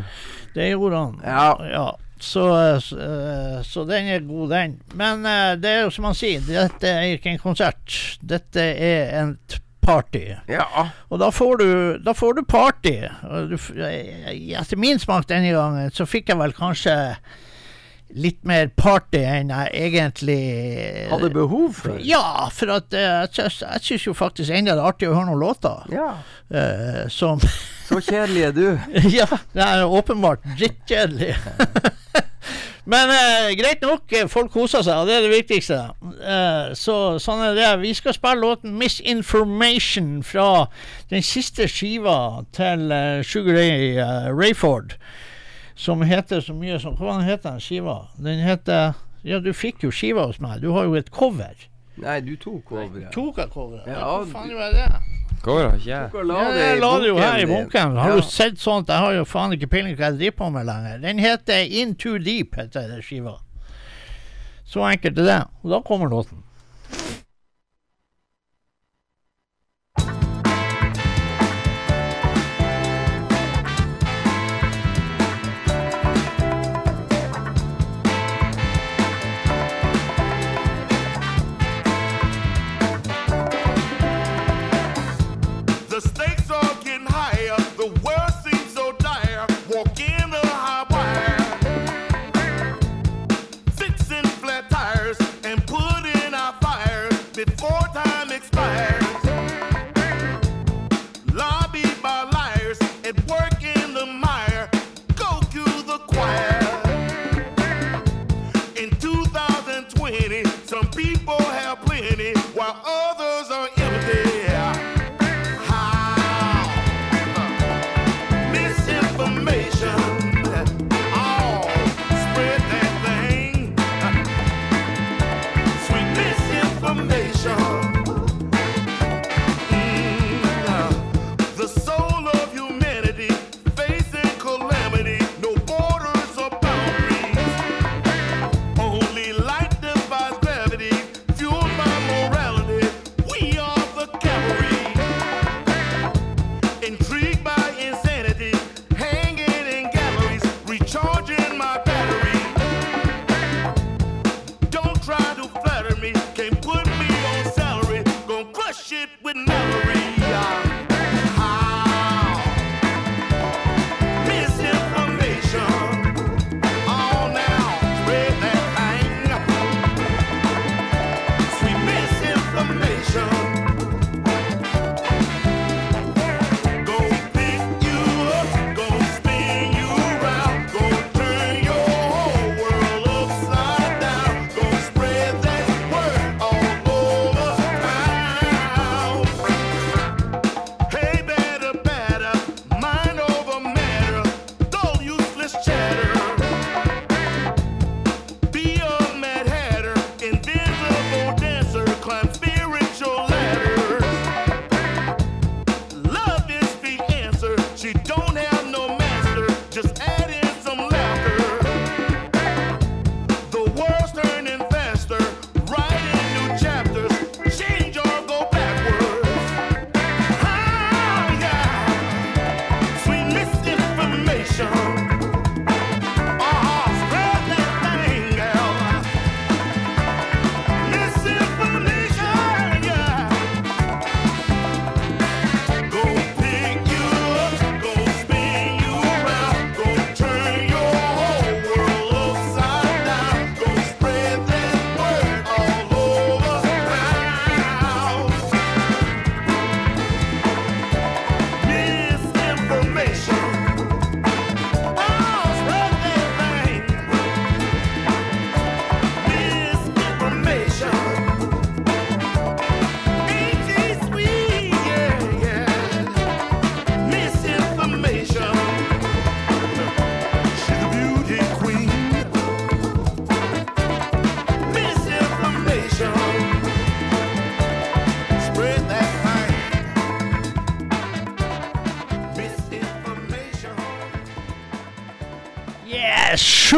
Det 0.54 0.68
gjorde 0.68 1.00
han. 1.04 1.16
Ja. 1.24 1.86
Så, 2.20 2.44
eh, 2.58 2.78
så, 2.82 2.98
eh, 2.98 3.62
så 3.64 3.86
den 3.88 4.10
er 4.12 4.26
god, 4.26 4.50
den. 4.52 4.76
Men 5.00 5.24
det 5.62 5.70
er 5.70 5.86
jo 5.86 5.94
som 5.94 6.10
han 6.10 6.18
sier, 6.18 6.44
dette 6.44 6.92
er 6.92 7.14
ikke 7.14 7.32
en 7.32 7.40
konsert. 7.40 7.96
Dette 8.20 8.68
er 8.74 9.16
et 9.22 9.60
party. 9.88 10.22
Ja. 10.52 10.68
Og 11.08 11.20
da 11.22 11.30
får 11.34 11.58
du, 11.62 11.68
da 12.04 12.14
får 12.16 12.38
du 12.38 12.44
party. 12.48 12.96
Du, 13.50 13.56
eh, 13.80 14.30
etter 14.60 14.76
min 14.80 15.00
smak 15.00 15.28
denne 15.32 15.52
gangen, 15.56 15.92
så 15.96 16.06
fikk 16.08 16.28
jeg 16.34 16.40
vel 16.40 16.52
kanskje 16.56 16.96
litt 18.16 18.38
mer 18.48 18.70
party 18.72 19.20
enn 19.20 19.50
jeg 19.52 19.82
egentlig 19.90 20.38
Hadde 21.10 21.28
behov 21.34 21.74
for. 21.76 21.98
Ja, 22.00 22.48
for 22.54 22.72
at 22.78 22.94
eh, 22.96 23.26
jeg, 23.36 23.52
syns- 23.52 24.06
jo 24.06 24.14
faktisk 24.16 24.48
ennå 24.54 24.72
det 24.72 24.80
er 24.80 24.88
artig 24.88 25.10
å 25.10 25.16
høre 25.16 25.28
noen 25.28 25.42
låter 25.42 25.92
Ja. 25.92 26.14
Uh, 26.48 27.04
som 27.12 27.36
Så 27.88 28.00
kjedelig 28.00 28.46
er 28.48 28.54
du. 28.56 28.64
Ja, 29.18 29.28
det 29.52 29.64
er 29.66 29.84
åpenbart 29.84 30.44
drittkjedelig. 30.56 31.34
Men 32.88 33.10
eh, 33.12 33.50
greit 33.58 33.82
nok, 33.84 34.06
eh, 34.16 34.28
folk 34.32 34.48
koser 34.54 34.80
seg, 34.86 34.96
og 35.02 35.08
det 35.10 35.18
er 35.18 35.26
det 35.26 35.32
viktigste. 35.34 35.76
Eh, 36.24 36.70
så 36.78 36.94
sånn 37.20 37.42
er 37.44 37.56
det. 37.58 37.66
Vi 37.82 37.90
skal 37.98 38.16
spille 38.16 38.40
låten 38.40 38.78
'Misinformation' 38.80 40.22
fra 40.24 40.66
den 41.10 41.20
siste 41.22 41.68
skiva 41.68 42.46
til 42.56 42.88
eh, 42.92 43.20
Sugar 43.28 43.58
Ray 43.60 43.90
eh, 44.00 44.30
Rayford, 44.32 44.96
som 45.76 46.00
heter 46.02 46.40
så 46.40 46.56
mye 46.56 46.80
som 46.80 46.96
Hva 46.96 47.20
heter 47.20 47.58
den 47.58 47.60
skiva? 47.60 47.98
Den 48.16 48.40
heter 48.40 48.96
Ja, 49.24 49.38
du 49.42 49.52
fikk 49.52 49.82
jo 49.84 49.90
skiva 49.92 50.24
hos 50.30 50.40
meg. 50.40 50.62
Du 50.62 50.70
har 50.72 50.84
jo 50.88 50.94
et 50.96 51.10
cover. 51.12 51.68
Nei, 51.98 52.20
du 52.24 52.36
tok 52.40 52.64
coveret. 52.70 53.10
Tok 53.12 53.36
jeg 53.42 53.50
coveret? 53.52 53.86
Ja, 53.90 54.00
Hva 54.00 54.26
faen 54.30 54.48
gjorde 54.48 54.68
jeg 54.70 54.74
det? 54.78 55.17
Går 55.42 55.60
ikke 55.78 55.86
jeg? 55.86 56.24
La 56.26 56.38
Ja, 56.42 56.48
det 56.52 56.64
jeg 56.64 56.80
la 56.82 56.90
det 56.98 57.08
jo 57.08 57.16
her 57.18 57.38
i 57.38 57.44
bunken. 57.46 57.96
Har 57.96 58.10
Ja. 58.10 58.16
du 58.16 58.22
sett 58.22 58.58
sånt? 58.58 58.88
Jeg 58.88 58.98
har 58.98 59.12
jo 59.12 59.24
faen 59.24 59.52
ikke 59.52 59.68
peiling 59.70 59.94
på 59.96 60.02
hva 60.02 60.10
jeg 60.10 60.18
driver 60.18 60.36
på 60.36 60.50
med 60.52 60.66
lenger. 60.66 60.98
Den 61.00 61.18
heter 61.18 61.64
In 61.80 61.94
Too 61.94 62.18
Deep, 62.18 62.54
heter 62.56 62.88
den 62.88 63.00
skiva. 63.02 63.36
Så 64.66 64.82
enkelt 64.84 65.18
er 65.18 65.24
det. 65.24 65.38
Og 65.64 65.70
da 65.70 65.80
kommer 65.80 66.08
låten. 66.10 66.42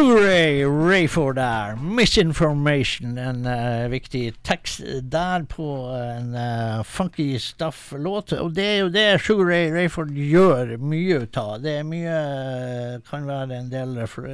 Yes, 0.01 0.07
Sugar 0.07 0.23
Ray 0.25 0.65
Rayford 0.65 1.35
der. 1.37 1.77
Misinformation. 1.77 3.19
En 3.19 3.47
uh, 3.47 3.89
viktig 3.91 4.33
tekst 4.43 4.81
der 5.03 5.45
på 5.45 5.67
en 5.93 6.35
uh, 6.35 6.83
funky 6.83 7.39
stuff-låt. 7.39 8.33
Og 8.33 8.55
det 8.57 8.65
er 8.65 8.79
jo 8.81 8.89
det 8.89 9.21
Sugar 9.21 9.45
Ray 9.51 9.71
Rayford 9.75 10.11
gjør 10.17 10.77
mye 10.81 11.21
ut 11.25 11.37
av. 11.37 11.59
Det 11.63 11.75
er 11.81 11.85
mye 11.85 12.15
eh, 12.15 12.95
Kan 13.11 13.27
være 13.29 13.59
en 13.59 13.69
del 13.73 13.99
for, 14.09 14.29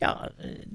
Ja, 0.00 0.12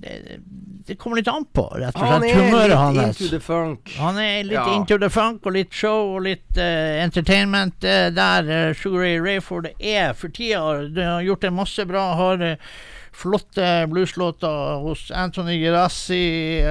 det, 0.03 0.39
det 0.87 0.97
kommer 0.99 1.17
litt 1.21 1.29
an 1.31 1.45
på, 1.55 1.67
rett 1.79 1.95
og 1.95 2.03
Han 2.03 2.25
slett. 2.25 2.35
Humøret 2.41 2.77
hans. 2.77 3.21
into 3.21 3.29
the 3.31 3.39
funk. 3.39 3.93
Han 3.99 4.17
er 4.19 4.43
litt 4.43 4.57
Ja. 4.57 4.65
into 4.75 4.97
the 4.99 5.09
funk 5.09 5.45
og 5.45 5.53
litt 5.55 5.71
show 5.73 6.15
og 6.17 6.25
litt 6.25 6.57
uh, 6.57 6.97
entertainment 7.03 7.77
Uh, 7.83 8.09
der 8.15 8.49
uh, 8.49 8.73
Sugar 8.75 9.05
Ray 9.05 9.19
Rayford 9.21 9.69
er 9.79 10.13
for 10.13 10.27
tida. 10.33 10.59
Han 10.81 10.97
har 10.97 11.21
gjort 11.29 11.43
en 11.43 11.55
masse 11.61 11.85
bra. 11.85 12.03
Har 12.19 12.41
uh, 12.41 12.55
flotte 13.13 13.87
blueslåter 13.87 14.81
hos 14.83 15.11
Anthony 15.11 15.59
Gerassi, 15.61 16.63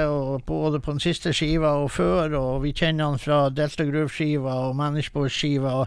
både 0.46 0.80
på 0.80 0.90
den 0.90 1.00
siste 1.00 1.32
skiva 1.32 1.74
og 1.82 1.90
før. 1.94 2.36
Og 2.38 2.62
vi 2.66 2.74
kjenner 2.76 3.12
han 3.12 3.20
fra 3.22 3.46
Delta 3.54 3.86
Groove-skiva 3.88 4.54
og 4.68 4.76
Manage 4.76 5.12
Boys-skiva. 5.14 5.86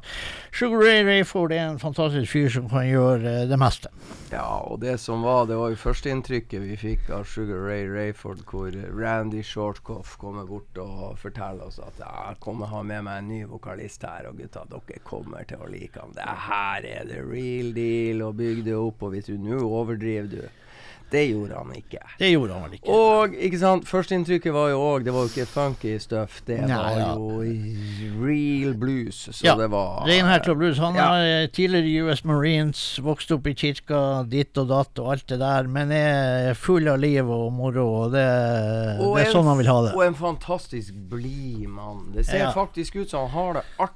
Sugar 0.56 0.82
Ray 0.86 1.04
Rayford 1.06 1.52
er 1.52 1.66
en 1.68 1.80
fantastisk 1.82 2.32
fyr 2.32 2.50
som 2.54 2.70
kan 2.72 2.88
gjøre 2.88 3.42
eh, 3.42 3.48
det 3.50 3.60
meste. 3.60 3.92
Ja, 4.32 4.62
og 4.66 4.80
det 4.82 4.98
som 5.00 5.22
var, 5.24 5.46
det 5.50 5.58
var 5.60 5.72
jo 5.72 5.80
førsteinntrykket 5.80 6.64
vi 6.64 6.78
fikk 6.80 7.12
av 7.14 7.28
Sugar 7.30 7.62
Ray 7.68 7.86
Rayford, 7.92 8.42
hvor 8.50 8.74
Randy 8.96 9.44
Shortcoff 9.46 10.16
kommer 10.22 10.48
bort 10.50 10.80
og 10.82 11.20
forteller 11.22 11.68
oss 11.68 11.80
at 11.84 12.00
jeg 12.02 12.40
kommer 12.44 12.72
ha 12.72 12.82
med 12.84 13.06
meg 13.06 13.22
en 13.22 13.30
ny 13.32 13.42
vokalist 13.52 14.04
her, 14.08 14.30
og 14.30 14.40
gutta, 14.42 14.66
dere 14.72 15.04
kommer 15.08 15.46
til 15.48 15.62
å 15.62 15.70
like 15.72 16.00
ham. 16.02 16.16
Det 16.16 16.26
her 16.48 16.88
er 16.90 17.08
the 17.12 17.22
real 17.24 17.72
deal, 17.76 18.26
og 18.26 18.40
bygg 18.40 18.66
det 18.66 18.76
opp, 18.80 19.04
og 19.06 19.16
hvis 19.16 19.30
du, 19.30 19.38
nå 19.40 19.62
overdriver 19.66 20.32
du. 20.32 20.45
Det 21.12 21.22
gjorde 21.30 21.54
han 21.56 21.70
ikke. 21.76 22.00
Det 22.20 22.30
gjorde 22.32 22.54
han 22.54 22.64
vel 22.66 22.74
ikke. 22.80 22.90
Og 22.92 23.36
ikke 23.48 23.60
sant, 23.62 23.86
førsteinntrykket 23.88 24.52
var 24.56 24.70
jo 24.74 24.80
òg 24.82 25.04
Det 25.06 25.14
var 25.14 25.28
jo 25.28 25.30
ikke 25.32 25.46
funky 25.48 25.98
stuff. 26.02 26.42
Det 26.48 26.58
Nei, 26.66 26.76
var 26.76 26.98
ja. 26.98 27.14
jo 27.14 27.42
real 28.26 28.74
blues. 28.74 29.20
Så 29.32 29.46
Ja, 29.46 29.56
det 29.56 29.68
var 29.72 30.06
Reinhardt 30.08 30.48
og 30.50 30.58
blues. 30.58 30.78
Han 30.82 30.96
Ja. 30.96 31.02
har 31.08 31.20
eh, 31.26 31.48
tidligere 31.48 32.06
US 32.10 32.24
Marines, 32.26 33.00
vokst 33.04 33.32
opp 33.32 33.48
i 33.48 33.54
kirka, 33.54 34.24
ditt 34.28 34.58
og 34.58 34.68
datt 34.70 35.00
og 35.00 35.12
alt 35.14 35.28
det 35.28 35.40
der, 35.40 35.68
men 35.68 35.92
er 35.92 36.54
full 36.54 36.88
av 36.88 37.00
liv 37.00 37.30
og 37.30 37.52
moro, 37.54 37.86
og 38.06 38.12
det, 38.12 38.26
Og 39.00 39.16
det 39.18 39.26
er 39.26 39.30
en 39.30 39.34
sånn 39.36 39.46
han 39.52 39.58
vil 39.58 39.68
ha 39.72 39.82
det. 39.88 39.94
Og 39.96 40.04
en 40.06 40.16
fantastisk 40.16 40.94
blid 41.10 41.68
mann. 41.70 42.12
Det 42.16 42.26
ser 42.26 42.38
Ja. 42.40 42.52
faktisk 42.52 42.96
ut 42.96 43.10
som 43.10 43.30
han 43.30 43.30
har 43.30 43.54
det 43.54 43.64
artig 43.80 43.94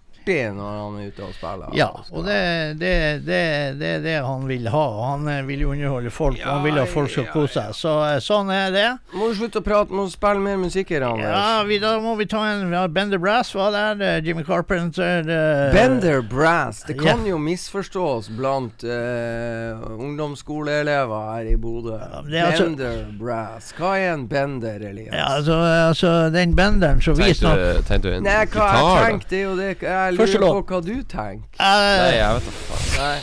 når 0.55 0.77
han 0.79 0.97
er 1.01 1.09
ute 1.09 1.23
og 1.25 1.33
spiller. 1.35 1.71
Ja, 1.77 1.89
og 2.11 2.25
det, 2.27 2.39
det, 2.79 2.93
det, 3.25 3.41
det 3.79 3.89
er 3.97 4.03
det 4.03 4.15
han 4.25 4.45
vil 4.49 4.67
ha. 4.71 4.85
Han 5.11 5.27
eh, 5.31 5.41
vil 5.47 5.65
underholde 5.69 6.11
folk, 6.13 6.39
ja, 6.39 6.53
han 6.55 6.63
vil 6.65 6.79
at 6.81 6.89
folk 6.91 7.11
skal 7.11 7.27
Ja, 7.27 7.33
kose 7.33 7.53
seg. 7.59 7.75
Så 7.77 7.93
eh, 8.05 8.17
sånn 8.23 8.51
er 8.53 8.73
det. 8.73 8.87
Må 9.15 9.29
du 9.31 9.37
slutte 9.39 9.61
å 9.61 9.65
prate, 9.65 9.93
må 9.95 10.05
du 10.07 10.13
spille 10.13 10.43
mer 10.43 10.59
musikk 10.61 10.93
her, 10.95 11.05
Anders. 11.09 11.33
Ja, 11.33 11.63
vi, 11.67 11.79
da 11.83 11.95
må 12.03 12.15
vi 12.19 12.27
ta 12.29 12.43
en 12.51 12.73
ja, 12.73 12.85
Bender 12.87 13.21
Brass 13.21 13.53
var 13.57 13.73
der, 13.75 13.97
det? 13.99 14.11
Jimmy 14.27 14.45
Carpenter 14.47 15.25
eh, 15.25 15.73
Bender 15.75 16.21
Brass. 16.21 16.83
Det 16.87 16.97
kan 16.99 17.25
jo 17.27 17.39
misforstås 17.41 18.29
blant 18.37 18.83
uh, 18.87 19.83
ungdomsskoleelever 19.99 21.33
her 21.33 21.51
i 21.53 21.55
Bodø. 21.59 21.97
det 22.29 22.39
er 22.39 22.51
altså- 22.51 22.69
Bender 22.69 23.05
Brass. 23.19 23.73
Hva 23.77 23.95
er 23.97 24.13
en 24.13 24.27
bender, 24.29 24.79
Elias? 24.89 25.13
Ja, 25.13 25.25
altså, 25.37 25.57
altså 25.89 26.13
den 26.33 26.55
benderen 26.55 27.01
som 27.01 27.17
vi 27.17 27.29
Tenkte 27.29 27.39
snakker 27.39 27.73
du, 27.79 27.87
tenkte 27.87 28.09
du 28.09 28.15
en 28.17 28.27
hva 28.29 28.45
gitar, 28.45 28.79
jeg 28.79 29.09
tenkte, 29.09 29.35
er 29.35 29.43
jo 29.43 29.55
det 29.57 29.69
Jeg 29.81 30.15
Første 30.19 30.39
lurer 30.39 30.49
på 30.49 30.59
låt. 30.59 30.71
hva 30.73 30.81
du 30.85 31.03
tenker. 31.03 31.59
Nei, 31.59 32.09
eh, 32.09 32.17
jeg 32.19 32.37
vet 32.37 32.49
da 32.49 32.55
faen. 32.59 32.89
Nei. 32.99 33.19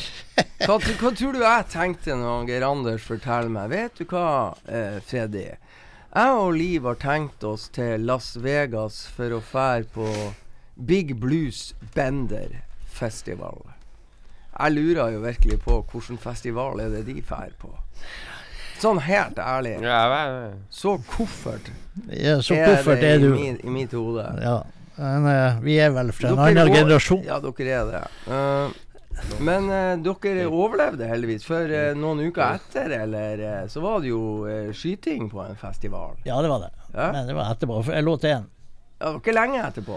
Hva, 0.66 0.76
hva 1.00 1.10
tror 1.16 1.32
du 1.32 1.40
jeg 1.40 1.68
tenkte 1.72 2.16
når 2.20 2.48
Geir 2.50 2.64
Anders 2.68 3.04
forteller 3.08 3.52
meg? 3.52 3.70
Vet 3.72 4.00
du 4.00 4.04
hva, 4.10 4.26
eh, 4.68 4.98
Freddy? 5.04 5.46
Jeg 6.16 6.36
og 6.40 6.52
Liv 6.56 6.84
har 6.88 6.96
tenkt 7.00 7.44
oss 7.44 7.68
til 7.76 8.04
Las 8.08 8.34
Vegas 8.40 9.02
for 9.12 9.36
å 9.36 9.40
fære 9.44 9.88
på 9.92 10.10
Big 10.76 11.14
Blues 11.20 11.74
Bender 11.94 12.62
Festival. 12.88 13.62
Jeg 14.56 14.72
lurer 14.72 15.12
jo 15.12 15.20
virkelig 15.20 15.58
på 15.64 15.82
hvilken 15.92 16.16
festival 16.20 16.80
er 16.80 16.94
det 16.94 17.04
de 17.08 17.20
drar 17.20 17.52
på. 17.60 17.72
Sånn 18.80 19.00
helt 19.04 19.38
ærlig. 19.40 19.78
Ja, 19.84 20.52
Så 20.70 20.98
koffert 21.08 21.70
ja, 22.12 22.40
Så 22.44 22.56
er 22.56 22.82
det 22.84 23.04
er 23.08 23.24
i, 23.24 23.28
min, 23.32 23.60
i 23.64 23.72
mitt 23.72 23.92
hode. 23.96 24.24
Ja. 24.40 24.58
Men, 24.96 25.26
eh, 25.28 25.60
vi 25.60 25.76
er 25.82 25.92
vel 25.92 26.10
fra 26.16 26.32
en 26.32 26.38
Dere 26.40 26.64
annen 26.64 26.74
generasjon. 26.74 27.22
Ja, 27.26 27.38
dere 27.44 27.78
er 27.78 27.92
det. 27.92 28.02
Uh, 28.28 28.82
men 29.44 29.68
uh, 29.68 29.92
dere 30.04 30.46
overlevde 30.48 31.08
heldigvis. 31.08 31.44
For 31.48 31.68
uh, 31.68 31.92
noen 31.98 32.24
uker 32.30 32.56
etter 32.56 32.96
eller, 33.02 33.46
så 33.72 33.84
var 33.84 34.00
det 34.04 34.12
jo 34.12 34.22
skyting 34.72 35.30
på 35.32 35.44
en 35.44 35.56
festival. 35.60 36.16
Ja, 36.24 36.40
det 36.42 36.52
var 36.52 36.66
det. 36.66 36.72
Ja. 36.94 37.10
Men 37.12 37.28
det 37.28 37.36
var 37.36 37.52
etterpå. 37.52 37.82
Jeg 37.92 38.06
lå 38.06 38.16
til. 38.24 38.44
Ja, 38.96 39.10
det 39.10 39.12
var 39.12 39.20
ikke 39.20 39.36
lenge 39.36 39.60
etterpå. 39.60 39.96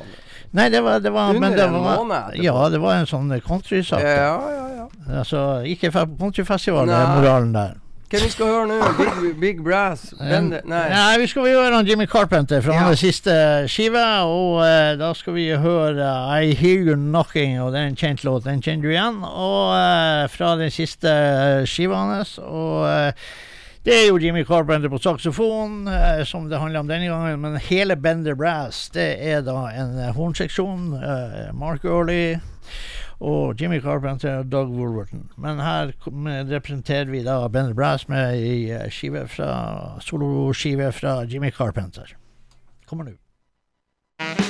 Nei, 0.60 0.66
det 0.74 0.82
var, 0.84 1.00
det 1.00 1.12
var 1.16 1.30
Under 1.32 1.45
men 1.45 1.54
det 1.56 1.64
en 1.64 1.78
var, 1.78 2.02
måned 2.02 2.18
etterpå. 2.18 2.43
Ja, 2.43 2.70
det 2.74 2.82
var 2.84 2.97
en 3.00 3.08
sånn 3.08 3.36
countrysak. 3.45 4.04
Ja, 4.04 4.34
ja, 4.52 4.66
ja. 4.76 4.88
Altså, 5.22 5.43
ikke 5.64 5.93
fra 5.95 6.04
countryfestival, 6.20 6.91
det 6.91 6.97
er 6.97 7.14
moralen 7.16 7.56
der. 7.56 7.78
Hvem 8.10 8.24
vi 8.26 8.30
skal 8.34 8.47
høre 8.49 8.68
nå? 8.68 8.78
Big, 8.97 9.36
Big 9.39 9.60
Brass? 9.64 10.07
Bender, 10.18 10.64
nei. 10.66 10.86
Nei, 10.89 11.18
vi 11.22 11.28
skal 11.30 11.45
høre 11.45 11.76
han 11.76 11.86
Jimmy 11.86 12.07
Carpenter 12.10 12.62
fra 12.66 12.74
Ja. 12.74 12.88
hans 12.88 13.03
siste 13.03 13.36
skive. 13.70 14.01
Og 14.26 14.55
uh, 14.64 14.95
da 14.97 15.12
skal 15.14 15.36
vi 15.36 15.45
høre 15.53 16.07
uh, 16.07 16.32
I 16.41 16.55
Hear 16.57 16.88
You 16.89 16.95
Knocking, 16.97 17.60
og 17.62 17.76
det 17.76 17.84
er 17.84 17.91
en 17.91 17.99
kjent 17.99 18.24
låt. 18.26 18.47
Den 18.49 18.64
kjenner 18.66 18.88
du 18.88 18.89
igjen. 18.95 19.22
Og 19.30 19.76
uh, 19.76 20.26
fra 20.34 20.55
den 20.57 20.74
siste 20.74 21.12
eh, 21.14 21.68
skiva 21.70 22.01
hans. 22.10 22.38
Og 22.41 22.89
det 23.86 23.93
er 23.95 24.07
jo 24.10 24.18
Jimmy 24.20 24.41
Carpenter 24.43 24.89
på 24.91 24.97
saksofon, 24.99 25.86
eh, 25.88 26.24
som 26.28 26.49
det 26.49 26.60
handler 26.60 26.82
om 26.82 26.89
denne 26.89 27.07
gangen. 27.14 27.39
Men 27.45 27.55
hele 27.70 27.95
Bender 27.95 28.36
Brass, 28.36 28.88
det 28.93 29.05
er 29.22 29.45
da 29.45 29.68
en 29.70 29.93
hornseksjon. 30.18 30.89
Eh, 30.97 31.53
Mark 31.53 31.86
Early 31.86 32.39
og 33.20 33.61
Jimmy 33.61 33.82
Carpenter 33.84 34.38
og 34.39 34.51
Doug 34.51 34.70
Woolworthen 34.72 35.26
Men 35.38 35.59
her 35.59 35.91
representerer 36.51 37.11
vi 37.11 37.24
da 37.24 37.47
Bender 37.47 37.74
Brass 37.74 38.07
med 38.07 38.39
ei 38.39 38.70
eh, 38.72 38.88
skive 38.89 39.28
fra 39.28 39.99
soloskive 39.99 40.91
fra 40.95 41.22
Jimmy 41.28 41.51
Carpenter. 41.51 42.15
Kommer 42.88 43.11
nå. 43.11 44.49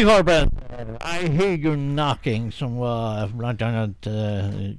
Jimmy 0.00 0.12
Carpenter, 0.12 0.98
I 1.02 1.28
Hear 1.28 1.56
You 1.58 1.76
Knocking, 1.76 2.52
som 2.52 2.78
var 2.80 3.28
blant 3.36 3.60
annet 3.62 4.06
uh, 4.06 4.70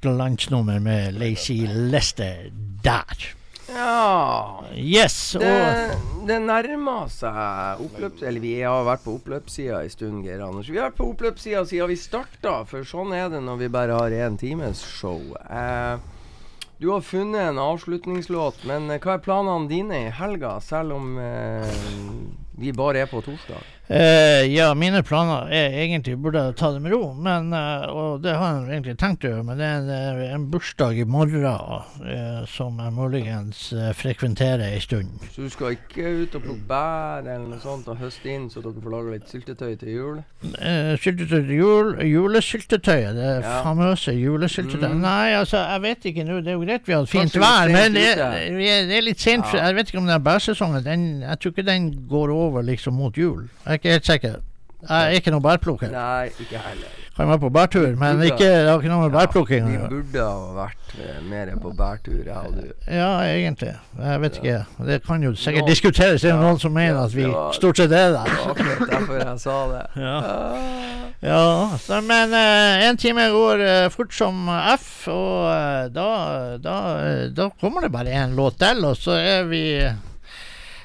glansnummer 0.00 0.78
med 0.80 1.18
Lacey 1.20 1.66
Lester 1.68 2.48
der. 2.82 3.26
Ja 3.68 4.64
Yes, 4.74 5.34
og 5.36 5.44
det, 5.44 5.98
det 6.30 6.38
nærmer 6.46 7.12
seg 7.12 7.84
oppløps... 7.84 8.24
Eller 8.24 8.40
vi 8.40 8.54
har 8.62 8.88
vært 8.88 9.04
på 9.04 9.18
oppløpssida 9.18 9.82
en 9.84 9.92
stund, 9.92 10.24
Geir 10.24 10.46
Anders. 10.46 10.72
Vi 10.72 10.80
har 10.80 10.88
vært 10.88 11.00
på 11.02 11.10
oppløpssida 11.12 11.66
siden 11.68 11.92
vi 11.92 12.00
starta, 12.00 12.62
for 12.64 12.88
sånn 12.88 13.12
er 13.12 13.28
det 13.28 13.44
når 13.44 13.60
vi 13.60 13.72
bare 13.76 14.00
har 14.00 14.16
én 14.16 14.40
times 14.40 14.80
show. 14.80 15.20
Eh, 15.44 16.00
du 16.80 16.88
har 16.94 17.04
funnet 17.04 17.50
en 17.50 17.60
avslutningslåt, 17.60 18.64
men 18.64 18.88
eh, 18.88 19.02
hva 19.04 19.18
er 19.18 19.26
planene 19.28 19.68
dine 19.68 20.06
i 20.06 20.14
helga, 20.22 20.56
selv 20.64 20.96
om 20.96 21.18
eh, 21.20 21.82
vi 22.60 22.72
bare 22.76 23.02
er 23.04 23.06
på 23.10 23.20
torsdag? 23.24 23.62
Eh, 23.90 24.44
ja, 24.54 24.68
mine 24.78 25.00
planer 25.02 25.48
er 25.50 25.72
egentlig 25.82 26.12
burde 26.22 26.38
jeg 26.44 26.54
ta 26.60 26.68
det 26.70 26.78
med 26.84 26.92
ro, 26.94 27.08
men, 27.18 27.48
eh, 27.52 27.86
og 27.90 28.20
det 28.22 28.36
har 28.38 28.60
jeg 28.60 28.76
egentlig 28.76 28.94
tenkt 29.00 29.24
å 29.26 29.32
gjøre, 29.32 29.44
men 29.48 29.58
det 29.58 29.66
er 29.66 29.80
en, 29.80 29.88
eh, 29.90 30.34
en 30.36 30.44
bursdag 30.52 31.00
i 31.02 31.06
morgen 31.10 31.42
eh, 31.42 32.44
som 32.46 32.78
jeg 32.78 32.92
muligens 32.94 33.72
eh, 33.72 33.90
frekventerer 33.98 34.62
ei 34.68 34.78
stund. 34.84 35.10
Så 35.34 35.42
du 35.42 35.50
skal 35.50 35.74
ikke 35.74 36.06
ut 36.22 36.36
og 36.38 36.44
plukke 36.44 36.68
bær 36.70 37.24
eller 37.26 37.48
noe 37.50 37.58
sånt 37.64 37.88
og 37.90 37.98
høste 37.98 38.30
inn, 38.30 38.46
så 38.52 38.62
dere 38.62 38.78
får 38.84 38.94
laga 38.94 39.16
litt 39.16 39.26
syltetøy 39.32 39.74
til 39.80 39.90
jul? 39.96 40.22
Eh, 40.60 40.92
syltetøy 41.02 41.34
til 41.48 41.56
jul, 41.58 41.90
julesyltetøyet, 42.12 43.14
det 43.18 43.42
Ja. 43.42 43.62
famøse 43.64 44.14
julesyltetøyet. 44.14 44.94
Mm. 44.94 45.00
Nei, 45.02 45.32
altså, 45.34 45.56
jeg 45.66 45.82
vet 45.82 46.04
ikke 46.12 46.24
nå. 46.28 46.38
Det 46.44 46.48
er 46.48 46.52
jo 46.60 46.64
greit 46.64 46.86
vi 46.86 46.92
har 46.92 47.00
hatt 47.02 47.08
fint 47.10 47.32
Kanskje 47.32 47.40
vær, 47.42 47.72
men 47.74 47.92
det, 47.94 48.06
det 48.88 48.96
er 48.98 49.02
litt 49.02 49.18
sent. 49.20 49.50
Ja. 49.54 49.66
Jeg 49.66 49.74
vet 49.74 49.88
ikke 49.90 49.98
om 49.98 50.06
den 50.06 50.22
bærsesongen 50.22 50.84
den, 50.84 51.04
Jeg 51.26 51.38
tror 51.40 51.50
ikke 51.50 51.66
den 51.66 51.90
går 52.08 52.30
over 52.30 52.49
liksom 52.62 52.94
mot 52.94 53.14
jul. 53.16 53.48
Jeg 53.66 53.70
er 53.70 53.78
ikke 53.78 53.90
helt 53.90 54.06
sikker. 54.06 54.34
Jeg 54.88 55.06
er 55.06 55.10
ikke 55.20 55.30
noen 55.30 55.42
bærplukker. 55.44 55.90
Nei, 55.92 56.26
ikke 56.40 56.56
heller. 56.58 56.96
Kan 57.16 57.28
være 57.28 57.38
på 57.42 57.50
bærtur, 57.52 57.86
men 58.00 58.16
burde- 58.16 58.26
ikke, 58.30 58.46
det 58.48 58.68
har 58.70 58.78
ikke 58.80 58.88
noe 58.88 59.02
med 59.02 59.12
bærplukking 59.12 59.64
å 59.66 59.70
vi 59.70 59.88
burde 59.90 60.22
ha 60.24 60.52
vært 60.56 60.94
eh, 61.04 61.18
mer 61.28 61.50
på 61.60 61.72
bærtur, 61.76 62.22
jeg 62.24 62.36
og 62.36 62.54
du. 62.56 62.70
Ja, 62.88 63.10
egentlig. 63.28 63.74
Jeg 63.98 64.20
vet 64.22 64.38
ikke. 64.40 64.54
Det 64.86 65.02
kan 65.04 65.22
jo 65.22 65.34
sikkert 65.34 65.62
Noen- 65.66 65.68
diskuteres. 65.74 66.22
Det 66.22 66.30
er 66.30 66.34
Ja, 66.34 66.40
noen 66.40 66.58
som 66.58 66.72
mener 66.72 66.96
ja, 66.96 67.04
at 67.04 67.12
vi 67.14 67.24
var- 67.28 67.52
stort 67.52 67.76
sett 67.76 67.92
er 67.92 68.08
Det 68.08 68.14
der. 68.14 68.32
akkurat 68.48 68.90
derfor 68.90 69.14
jeg 69.20 69.40
sa 69.40 69.58
det. 69.68 69.86
Ja. 70.06 70.16
Ja, 71.22 71.76
så, 71.76 72.00
men 72.00 72.32
én 72.32 72.96
time 72.96 73.26
går 73.28 73.60
uh, 73.84 73.88
fort 73.92 74.14
som 74.14 74.48
F, 74.78 75.08
og 75.08 75.44
uh, 75.44 75.88
da, 75.92 76.56
da, 76.56 76.76
da 77.36 77.48
kommer 77.60 77.82
det 77.84 77.92
bare 77.92 78.08
én 78.24 78.32
låt 78.34 78.56
til, 78.58 78.80
og 78.88 78.96
så 78.96 79.18
er 79.20 79.44
vi 79.44 79.60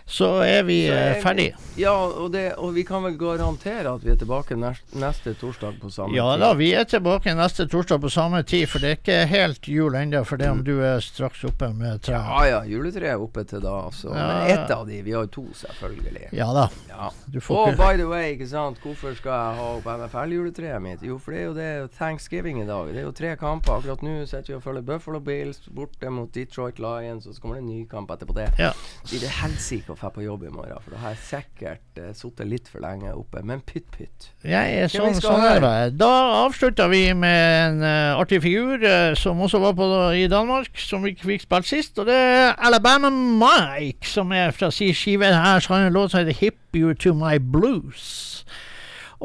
Så 0.07 0.27
er 0.45 0.63
vi 0.63 0.85
Så 0.87 0.93
er 0.93 1.15
eh, 1.17 1.33
vi- 1.35 1.81
Ja, 1.81 1.91
og, 2.05 2.31
det, 2.31 2.53
og 2.61 2.73
vi 2.75 2.83
kan 2.83 3.01
vel 3.03 3.17
garantere 3.17 3.89
at 3.95 4.03
vi 4.05 4.11
er 4.11 4.15
tilbake 4.15 4.55
neste, 4.55 4.95
neste 5.01 5.33
torsdag 5.33 5.79
på 5.81 5.89
samme 5.91 6.13
Ja 6.15 6.27
tid. 6.35 6.39
da, 6.43 6.53
vi 6.53 6.67
er 6.73 6.83
tilbake 6.83 7.33
neste 7.35 7.65
torsdag 7.67 7.99
på 8.01 8.09
samme 8.13 8.43
tid, 8.43 8.67
for 8.69 8.79
det 8.79 8.89
er 8.91 8.95
ikke 8.99 9.27
helt 9.27 9.67
jul 9.67 9.95
ennå, 9.95 10.23
for 10.23 10.37
det 10.37 10.49
om 10.51 10.63
du 10.63 10.79
er 10.85 10.99
straks 11.01 11.43
oppe 11.43 11.71
med 11.73 12.01
tre. 12.05 12.13
Ja 12.21 12.43
ja, 12.45 12.61
juletreet 12.69 13.15
er 13.15 13.19
oppe 13.21 13.43
til 13.49 13.61
da, 13.61 13.89
Så. 13.91 14.09
Ja, 14.13 14.27
Men 14.27 14.49
ja. 14.49 14.55
ett 14.63 14.71
av 14.71 14.85
de, 14.87 15.01
vi 15.01 15.11
har 15.11 15.25
jo 15.25 15.27
to, 15.27 15.45
selvfølgelig. 15.53 16.29
Ja 16.33 16.51
da. 16.53 16.67
Ja. 16.89 17.09
Og 17.49 17.67
ikke 17.71 17.77
by 17.77 17.97
the 17.97 18.07
way, 18.07 18.35
ikke 18.37 18.47
sant, 18.47 18.77
hvorfor 18.83 19.15
skal 19.17 19.31
jeg 19.31 19.57
ha 19.57 19.65
opp 19.79 19.85
NFL-juletreet 19.85 20.81
mitt? 20.81 21.01
Jo, 21.01 21.17
for 21.17 21.31
det 21.31 21.41
er 21.41 21.45
jo 21.45 21.53
det 21.57 21.91
thanksgiving 21.97 22.61
i 22.61 22.65
dag. 22.67 22.87
Det 22.93 23.01
er 23.01 23.07
jo 23.09 23.11
tre 23.11 23.35
kamper. 23.35 23.79
Akkurat 23.79 24.01
nå 24.05 24.25
sitter 24.27 24.53
vi 24.53 24.53
og 24.59 24.63
følger 24.63 24.81
Buffalo 24.85 25.19
Bills 25.19 25.59
borte 25.73 26.09
mot 26.13 26.31
Detroit 26.31 26.77
Lions, 26.79 27.25
og 27.27 27.33
så 27.35 27.41
kommer 27.41 27.55
det 27.59 27.63
en 27.65 27.69
ny 27.73 27.85
kamp 27.89 28.09
etterpå 28.11 28.35
det. 28.37 28.51
Ja. 28.59 28.71
Det 29.09 29.27
helsike 29.41 29.94
å 29.95 29.99
dra 29.99 30.11
på 30.11 30.23
jobb 30.25 30.43
i 30.45 30.51
morgen, 30.53 30.79
for 30.83 30.93
da 30.93 30.99
har 31.01 31.13
jeg 31.15 31.21
sikkert 31.29 31.99
uh, 32.01 32.09
sittet 32.15 32.49
litt 32.49 32.67
for 32.71 32.83
lenge 32.83 33.13
oppe. 33.15 33.41
Men 33.47 33.63
pytt 33.65 33.87
pytt. 33.93 34.29
Jeg 34.45 34.75
er 34.81 34.91
sånn, 34.91 35.15
sånn 35.23 35.43
er 35.47 35.61
det. 35.63 35.95
Da 35.99 36.11
avslutta 36.43 36.89
vi 36.91 37.07
med 37.17 37.55
en 37.61 37.79
uh, 37.85 38.19
artig 38.19 38.41
figur 38.43 38.83
uh, 38.83 39.15
som 39.17 39.41
også 39.45 39.61
var 39.63 39.77
på 39.77 39.87
i 40.19 40.27
Danmark, 40.31 40.75
som 40.79 41.07
vi 41.07 41.15
fikk 41.15 41.47
spilt 41.47 41.71
sist. 41.71 41.95
Og 42.01 42.09
det 42.11 42.19
er 42.19 42.53
Alabama 42.59 43.09
Mike, 43.13 44.05
som 44.09 44.35
er 44.35 44.53
fra 44.55 44.69
si 44.75 44.91
skive 44.95 45.31
her. 45.31 45.63
Så 45.63 45.73
har 45.73 45.85
han 45.85 45.89
en 45.89 45.97
låt 45.97 46.13
som 46.13 46.21
heter 46.21 46.35
'Hip 46.37 46.75
You 46.75 46.93
To 47.05 47.15
My 47.15 47.39
Blues'. 47.39 48.43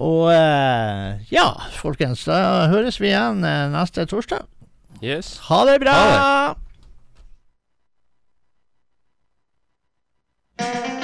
Og 0.00 0.30
ja, 1.34 1.48
folkens, 1.76 2.22
da 2.24 2.70
høres 2.70 3.00
vi 3.02 3.10
igjen 3.10 3.42
neste 3.42 4.06
torsdag. 4.08 4.46
Yes. 5.02 5.36
Ha 5.50 5.64
det 5.66 5.80
bra! 5.82 5.98
Ha 5.98 6.69
Well, 10.60 10.99